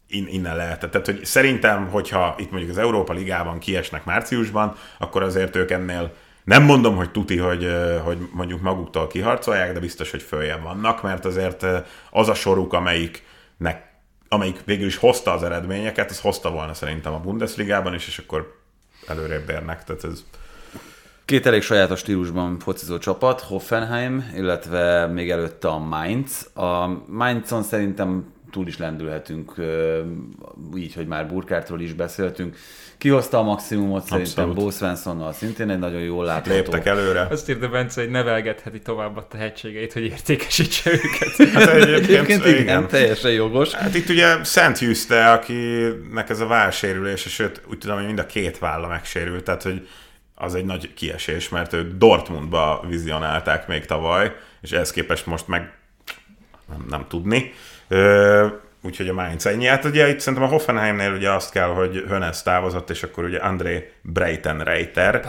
[0.07, 0.91] in, innen lehetett.
[0.91, 6.13] Tehát hogy szerintem, hogyha itt mondjuk az Európa Ligában kiesnek márciusban, akkor azért ők ennél
[6.43, 7.67] nem mondom, hogy tuti, hogy,
[8.03, 11.65] hogy mondjuk maguktól kiharcolják, de biztos, hogy följebb vannak, mert azért
[12.11, 13.89] az a soruk, amelyiknek
[14.27, 18.59] amelyik végül is hozta az eredményeket, az hozta volna szerintem a Bundesligában is, és akkor
[19.07, 19.83] előrébb érnek.
[19.83, 20.23] Tehát ez
[21.25, 26.49] Két elég sajátos stílusban focizó csapat, Hoffenheim, illetve még előtte a Mainz.
[26.53, 29.53] A Mainzon szerintem túl is lendülhetünk,
[30.75, 32.55] így, hogy már Burkártról is beszéltünk.
[32.97, 36.55] Kihozta a maximumot szerintem Bo Svenssonnal, szintén egy nagyon jól látható.
[36.55, 37.27] Léptek előre.
[37.29, 41.51] Azt írta Bence, hogy nevelgetheti tovább a tehetségeit, hogy értékesítse őket.
[41.53, 42.87] Hát egyébként, Egyébként igen, igen.
[42.87, 43.73] teljesen jogos.
[43.73, 48.25] Hát itt ugye Szent Hűzte, akinek ez a vállsérülés, sőt úgy tudom, hogy mind a
[48.25, 49.87] két válla megsérült, tehát hogy
[50.41, 55.73] az egy nagy kiesés, mert őt Dortmundba vizionálták még tavaly, és ehhez képest most meg
[56.69, 57.53] nem, nem tudni.
[57.87, 58.47] Ö,
[58.81, 59.65] úgyhogy a Mainz ennyi.
[59.65, 63.37] Hát ugye itt szerintem a Hoffenheimnél ugye azt kell, hogy Hönes távozott, és akkor ugye
[63.37, 65.25] André Breitenreiter,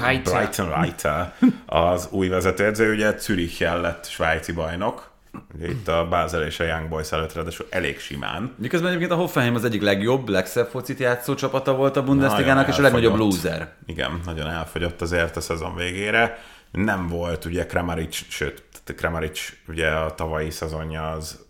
[0.00, 0.30] Heights.
[0.30, 1.34] Breitenreiter
[1.66, 5.10] az új vezetőedző, ugye Zürich lett svájci bajnok,
[5.54, 8.54] ugye itt a Basel és a Young Boys előtt ráadásul elég simán.
[8.58, 12.78] Miközben egyébként a Hoffenheim az egyik legjobb, legszebb focit játszó csapata volt a Bundesligának, és
[12.78, 13.74] a legnagyobb loser.
[13.86, 16.38] Igen, nagyon elfogyott azért a szezon végére.
[16.70, 18.62] Nem volt ugye Kramaric, sőt,
[18.96, 21.44] Kramaric ugye a tavalyi szezonja az,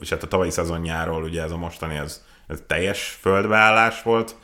[0.00, 4.34] és hát a tavalyi szezonjáról ugye ez a mostani, ez, ez teljes földbeállás volt,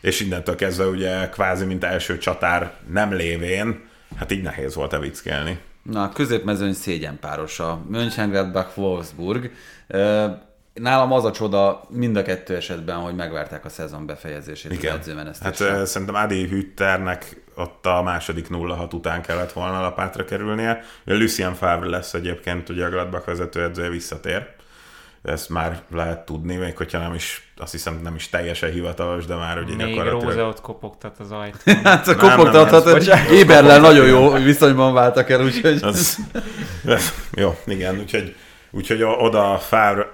[0.00, 5.58] és innentől kezdve ugye kvázi mint első csatár nem lévén, hát így nehéz volt evickélni.
[5.90, 9.50] Na, a középmezőny szégyenpáros a Mönchengladbach-Wolfsburg.
[9.86, 10.26] Ö,
[10.74, 14.96] Nálam az a csoda mind a kettő esetben, hogy megvárták a szezon befejezését az Hát
[14.98, 15.68] edzőmenesztéssel.
[15.80, 20.80] eh, szerintem Adi Hütternek ott a második 0-6 után kellett volna lapátra kerülnie.
[21.04, 24.46] Lucien Favre lesz egyébként, ugye a Gladbach vezetőedzője visszatér.
[25.28, 29.34] Ezt már lehet tudni, még hogyha nem is, azt hiszem nem is teljesen hivatalos, de
[29.34, 30.22] már ugye Még gyakorlatilag...
[30.22, 31.74] Róze ott kopogtat az ajtón.
[31.84, 33.10] Hát a kopogtathat, hogy.
[33.32, 35.78] Éberrel nagyon jó viszonyban váltak el, úgyhogy...
[35.82, 36.18] Az,
[37.34, 38.34] jó, igen, úgyhogy,
[38.70, 40.06] úgyhogy oda a Favre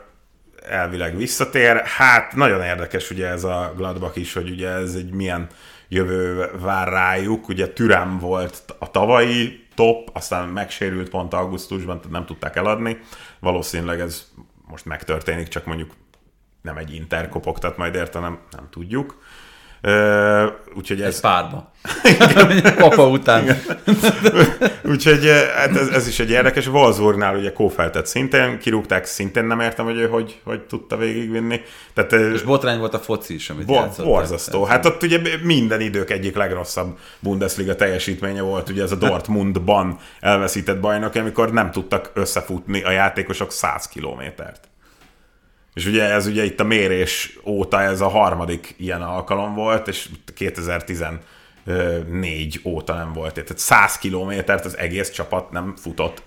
[0.69, 1.83] elvileg visszatér.
[1.85, 5.49] Hát nagyon érdekes ugye ez a Gladbach is, hogy ugye ez egy milyen
[5.89, 7.49] jövő vár rájuk.
[7.49, 12.99] Ugye Türem volt a tavalyi top, aztán megsérült pont augusztusban, tehát nem tudták eladni.
[13.41, 14.27] Valószínűleg ez
[14.67, 15.95] most megtörténik, csak mondjuk
[16.63, 19.23] nem egy Inter kopogtat majd érte, nem, nem tudjuk.
[20.77, 21.73] Úgyhogy ez, Ez párba.
[22.79, 23.45] Papa után.
[24.93, 26.67] Úgyhogy hát ez, ez is egy érdekes.
[26.67, 31.61] Wolfsburgnál ugye Kófeltet szintén kirúgták, szintén nem értem, hogy ő hogy, hogy tudta végigvinni.
[31.95, 34.07] Tehát, eh, És botrány volt a foci is, amit Bo- játszott.
[34.07, 34.65] borzasztó.
[34.65, 40.81] Hát ott ugye minden idők egyik legrosszabb Bundesliga teljesítménye volt, ugye ez a Dortmundban elveszített
[40.81, 44.69] bajnok, amikor nem tudtak összefutni a játékosok 100 kilométert.
[45.75, 50.09] És ugye ez ugye itt a mérés óta ez a harmadik ilyen alkalom volt, és
[50.35, 53.35] 2014 óta nem volt.
[53.35, 56.23] Tehát 100 kilométert az egész csapat nem futott.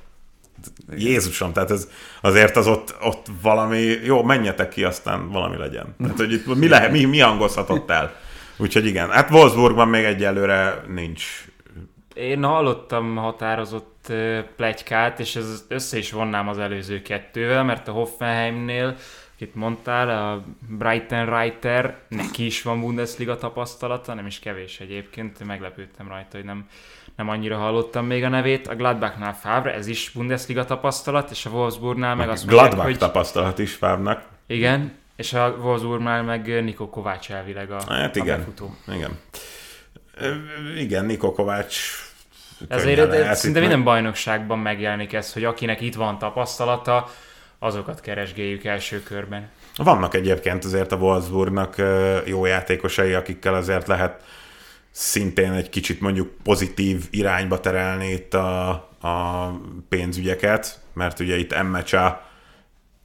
[0.97, 1.89] Jézusom, tehát ez
[2.21, 5.95] azért az ott, ott valami, jó, menjetek ki, aztán valami legyen.
[5.99, 8.15] Tehát, hogy itt mi, lehet, mi, mi hangozhatott el?
[8.57, 11.45] Úgyhogy igen, hát Wolfsburgban még egyelőre nincs.
[12.13, 14.11] Én hallottam határozott
[14.55, 18.95] plegykát, és ez össze is vonnám az előző kettővel, mert a Hoffenheimnél,
[19.39, 26.07] akit mondtál, a Brighton Reiter, neki is van Bundesliga tapasztalata, nem is kevés egyébként, meglepődtem
[26.07, 26.67] rajta, hogy nem,
[27.15, 28.67] nem annyira hallottam még a nevét.
[28.67, 32.97] A Gladbachnál Favre, ez is Bundesliga tapasztalat, és a Wolfsburgnál meg azt mondják, Gladbach hogy
[32.97, 34.23] tapasztalat is Fábnak.
[34.47, 38.75] igen, és a Wolfsburgnál meg Niko Kovács elvileg a, Hát a igen, befutó.
[38.88, 39.19] igen.
[40.77, 41.77] Igen, Niko Kovács
[42.67, 47.09] Ezért szinte minden meg- bajnokságban megjelenik ez, hogy akinek itt van tapasztalata,
[47.60, 49.49] azokat keresgéljük első körben.
[49.76, 51.76] Vannak egyébként azért a Wolfsburgnak
[52.26, 54.24] jó játékosai, akikkel azért lehet
[54.91, 58.70] szintén egy kicsit mondjuk pozitív irányba terelni itt a,
[59.01, 59.47] a
[59.89, 62.26] pénzügyeket, mert ugye itt Emmecsa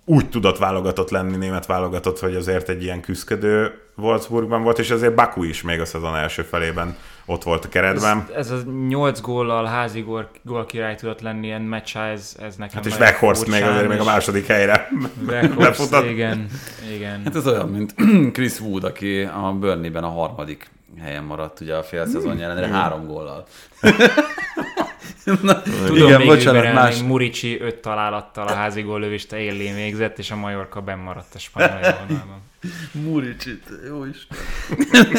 [0.05, 5.15] úgy tudott válogatott lenni, német válogatott, hogy azért egy ilyen küzdködő Wolfsburgban volt, és azért
[5.15, 8.27] Baku is még a szezon első felében ott volt a keretben.
[8.37, 12.57] Ez, ez a 8 góllal házi gól, gól király tudott lenni ilyen meccsa, ez, ez
[12.57, 14.89] nekem Hát és Weghorst még azért még a második helyre
[15.59, 16.05] lefutott.
[16.07, 16.47] igen,
[16.95, 17.23] igen.
[17.25, 17.95] Hát ez olyan, mint
[18.35, 20.71] Chris Wood, aki a Burnley-ben a harmadik
[21.01, 23.47] helyen maradt ugye a fél szezon ellenére három góllal.
[25.43, 27.03] Na, Tudom igen, még bocsánat, más.
[27.03, 31.79] Murici öt találattal a házi góllövést élén végzett, és a Majorka benn maradt a spanyol
[31.81, 32.41] vonalban.
[32.93, 34.27] Muricsit, jó is.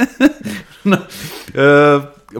[0.82, 1.06] Na,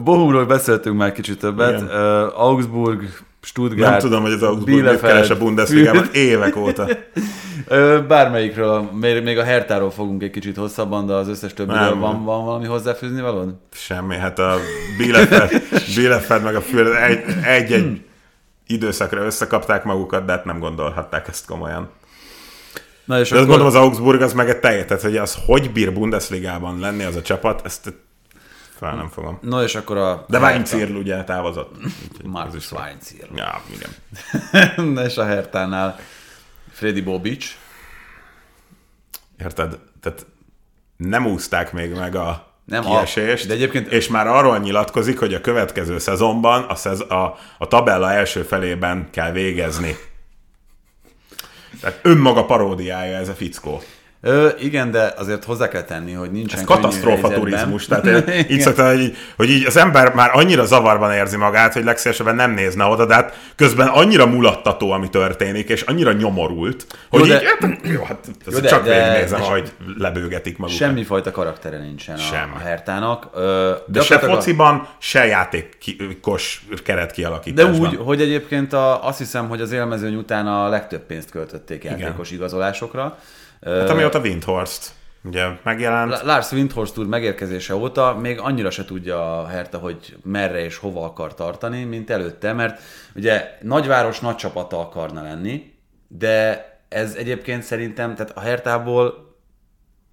[0.02, 1.80] Bohumról beszéltünk már kicsit többet.
[1.80, 1.88] Igen.
[1.88, 3.02] Ö, Augsburg,
[3.40, 6.88] Stuttgart, Nem tudom, hogy az Augsburg mit Bielefeld, keres a Bundesligában évek óta.
[8.08, 12.66] Bármelyikről, még, a Hertáról fogunk egy kicsit hosszabban, de az összes többiről van, van valami
[12.66, 13.54] hozzáfűzni valód?
[13.72, 14.56] Semmi, hát a
[14.98, 15.62] Bielefeld,
[15.96, 18.00] Bielefeld meg a Führer egy, egy-egy
[18.66, 21.90] időszakra összekapták magukat, de hát nem gondolhatták ezt komolyan.
[23.04, 25.38] Na és De azt akkor, mondom, az Augsburg az meg egy teljes, tehát hogy az
[25.46, 27.92] hogy bír Bundesligában lenni az a csapat, ezt
[28.78, 29.38] fel nem fogom.
[29.42, 30.38] no és akkor a De.
[30.38, 31.74] Weinzierl ugye távozott.
[32.24, 32.72] Marcus.
[32.72, 33.34] Weinzierl.
[33.36, 33.90] Ja, igen.
[34.94, 35.98] Na és a Hertánál
[36.72, 37.56] Freddy Bobic.
[39.40, 39.78] Érted?
[40.00, 40.26] Tehát
[40.96, 45.18] nem úzták még meg a Nem, nem a- kiesést, de egyébként- és már arról nyilatkozik,
[45.18, 49.96] hogy a következő szezonban a, szez, a, a tabella első felében kell végezni.
[51.80, 53.82] Tehát önmaga paródiája ez a fickó.
[54.26, 57.86] Ö, igen, de azért hozzá kell tenni, hogy nincsen Ez katasztrófa turizmus.
[57.86, 58.60] Tehát így Igen.
[58.60, 62.50] szoktam, hogy így, hogy így az ember már annyira zavarban érzi magát, hogy legszívesebben nem
[62.50, 67.34] nézne oda, de hát közben annyira mulattató, ami történik, és annyira nyomorult, hogy Jó, de-
[67.40, 68.18] így, hát, jó, hát
[68.52, 70.80] Jó, de- csak de- végignézem, de- ahogy lebőgetik magukat.
[70.80, 72.52] Semmifajta karaktere nincsen a, Semmi.
[72.54, 73.28] a Hertának.
[73.34, 77.80] Ö, De se gyakorlatilag a- fociban, se játékos keret De kialakításban.
[77.80, 82.30] úgy, hogy egyébként a, azt hiszem, hogy az élmezőny után a legtöbb pénzt költötték játékos
[82.30, 83.18] igazolásokra.
[83.62, 84.92] Hát amióta Windhorst
[85.24, 90.16] ugye megjelent, La- Lars Windhorst úr megérkezése óta még annyira se tudja a Hertha, hogy
[90.22, 92.82] merre és hova akar tartani, mint előtte, mert
[93.14, 95.72] ugye nagyváros nagy csapata akarna lenni,
[96.08, 99.34] de ez egyébként szerintem, tehát a Hertából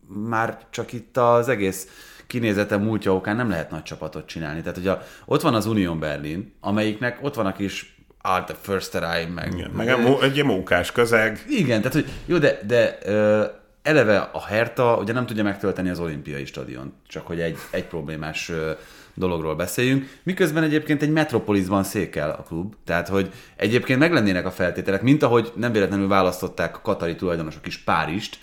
[0.08, 1.88] már csak itt az egész
[2.28, 4.62] kinézete múltja okán nem lehet nagy csapatot csinálni.
[4.62, 8.96] Tehát ugye ott van az Union Berlin, amelyiknek ott van a kis Art the First
[8.96, 12.98] Eye, meg, igen, meg egy mú- egy munkás közeg, igen, tehát hogy jó, de, de
[13.04, 13.44] ö,
[13.84, 18.50] eleve a Herta ugye nem tudja megtölteni az olimpiai stadiont, csak hogy egy, egy problémás
[18.50, 18.72] ö,
[19.14, 25.02] dologról beszéljünk, miközben egyébként egy metropolisban székel a klub, tehát hogy egyébként meglennének a feltételek,
[25.02, 28.40] mint ahogy nem véletlenül választották a katari tulajdonosok is Párizst,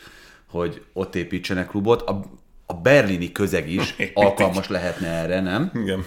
[0.50, 2.20] hogy ott építsenek klubot, a,
[2.66, 5.70] a berlini közeg is alkalmas lehetne erre, nem?
[5.74, 6.04] igen.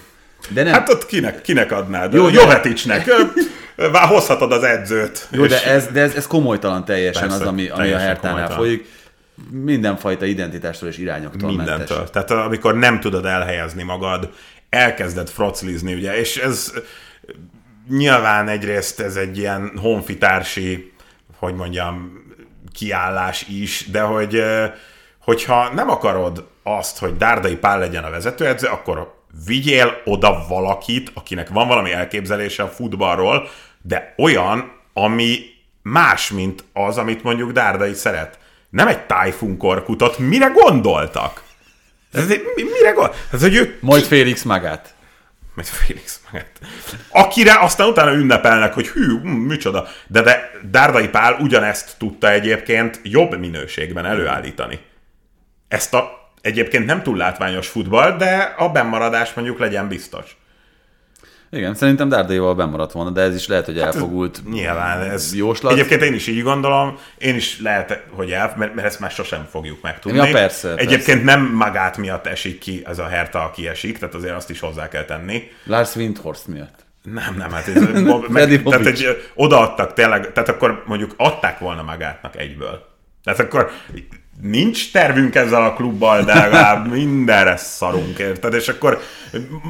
[0.49, 0.74] De nem.
[0.74, 2.13] Hát ott kinek, kinek adnád?
[2.13, 3.05] Jó, de- Joveticsnek.
[3.92, 5.28] Vár hozhatod az edzőt.
[5.32, 8.50] Jó, de és- ez, de ez, ez komolytalan teljesen Persze, az, ami, ami a Hertánál
[8.50, 9.00] folyik.
[9.50, 11.78] Mindenfajta identitástól és irányoktól mentes.
[11.78, 12.10] Mindentől.
[12.10, 14.30] Tehát amikor nem tudod elhelyezni magad,
[14.70, 16.74] elkezded froclizni, ugye, és ez
[17.90, 20.94] nyilván egyrészt ez egy ilyen honfitársi,
[21.38, 22.24] hogy mondjam,
[22.74, 24.44] kiállás is, de hogy
[25.20, 29.14] hogyha nem akarod azt, hogy Dárdai Pál legyen a vezetőedző, akkor
[29.46, 33.48] vigyél oda valakit, akinek van valami elképzelése a futballról,
[33.82, 35.40] de olyan, ami
[35.82, 38.40] más, mint az, amit mondjuk Dárdai szeret.
[38.70, 41.44] Nem egy tájfun korkutot, mire gondoltak?
[42.14, 43.28] Ez, mire gondoltak?
[43.32, 44.94] Ez, hogy ők Majd Félix magát.
[45.56, 46.60] majd Félix magát.
[47.10, 49.88] Akire aztán utána ünnepelnek, hogy hű, hm, micsoda.
[50.08, 54.80] De, de Dárdai Pál ugyanezt tudta egyébként jobb minőségben előállítani.
[55.68, 60.38] Ezt a egyébként nem túl látványos futball, de a bennmaradás mondjuk legyen biztos.
[61.54, 64.41] Igen, szerintem Dárdaival bemaradt volna, de ez is lehet, hogy elfogult.
[64.49, 65.36] Nyilván ez...
[65.36, 65.72] Jóslat.
[65.72, 69.47] Egyébként én is így gondolom, én is lehet, hogy el, mert, mert ezt már sosem
[69.49, 70.18] fogjuk megtudni.
[70.18, 74.36] Ja, persze, Egyébként nem magát miatt esik ki ez a Hertha, aki esik, tehát azért
[74.36, 75.43] azt is hozzá kell tenni.
[75.64, 76.86] Lars Windhorst miatt.
[77.04, 77.82] Nem, nem, hát ez,
[78.28, 82.89] meg, tehát egy, odaadtak tényleg, tehát akkor mondjuk adták volna magátnak egyből.
[83.24, 83.72] Tehát akkor
[84.42, 88.54] nincs tervünk ezzel a klubbal, de legalább mindenre szarunk, érted?
[88.54, 89.02] És akkor,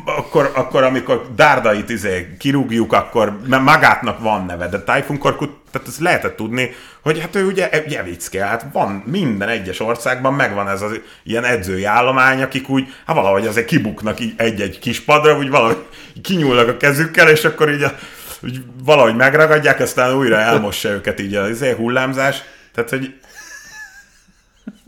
[0.05, 5.87] akkor, akkor amikor Dárdait izé kirúgjuk, akkor mert magátnak van neve, de Typhoon Korkut, tehát
[5.87, 10.81] ezt lehetett tudni, hogy hát ő ugye Jevicke, hát van minden egyes országban megvan ez
[10.81, 15.85] az ilyen edzői állomány, akik úgy, hát valahogy azért kibuknak egy-egy kis padra, úgy valahogy
[16.21, 17.95] kinyúlnak a kezükkel, és akkor így, a,
[18.43, 22.43] úgy valahogy megragadják, aztán újra elmossa őket így az izé, hullámzás.
[22.73, 23.13] Tehát, hogy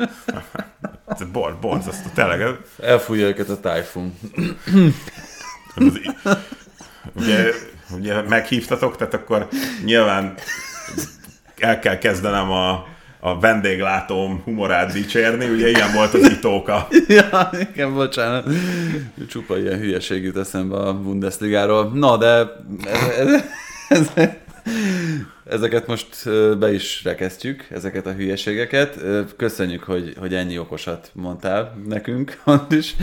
[1.08, 2.58] ez bor, borzasztó, tényleg.
[2.82, 3.60] Elfújja őket a
[5.96, 6.16] í-
[7.16, 7.52] Ugye,
[7.92, 9.48] ugye meghívtatok, tehát akkor
[9.86, 10.34] nyilván
[11.60, 12.86] el kell kezdenem a,
[13.20, 16.88] a vendéglátóm humorát dicsérni, ugye ilyen volt az itóka.
[17.08, 18.46] ja, igen, bocsánat.
[19.30, 21.92] Csupa ilyen hülyeség jut eszembe a Bundesligáról.
[21.94, 22.28] Na, de
[23.18, 23.28] ez,
[23.88, 24.30] ez, ez,
[25.46, 29.00] ezeket most be is rekesztjük, ezeket a hülyeségeket.
[29.38, 32.96] Köszönjük, hogy, hogy ennyi okosat mondtál nekünk, is,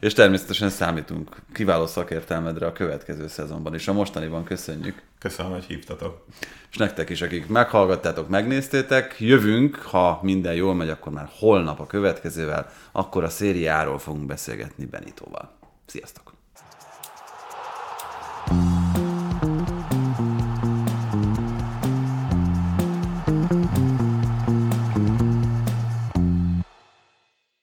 [0.00, 5.02] és természetesen számítunk kiváló szakértelmedre a következő szezonban, és a mostaniban köszönjük.
[5.18, 6.24] Köszönöm, hogy hívtatok.
[6.70, 11.86] És nektek is, akik meghallgattátok, megnéztétek, jövünk, ha minden jól megy, akkor már holnap a
[11.86, 15.50] következővel, akkor a szériáról fogunk beszélgetni Benitóval.
[15.86, 16.32] Sziasztok!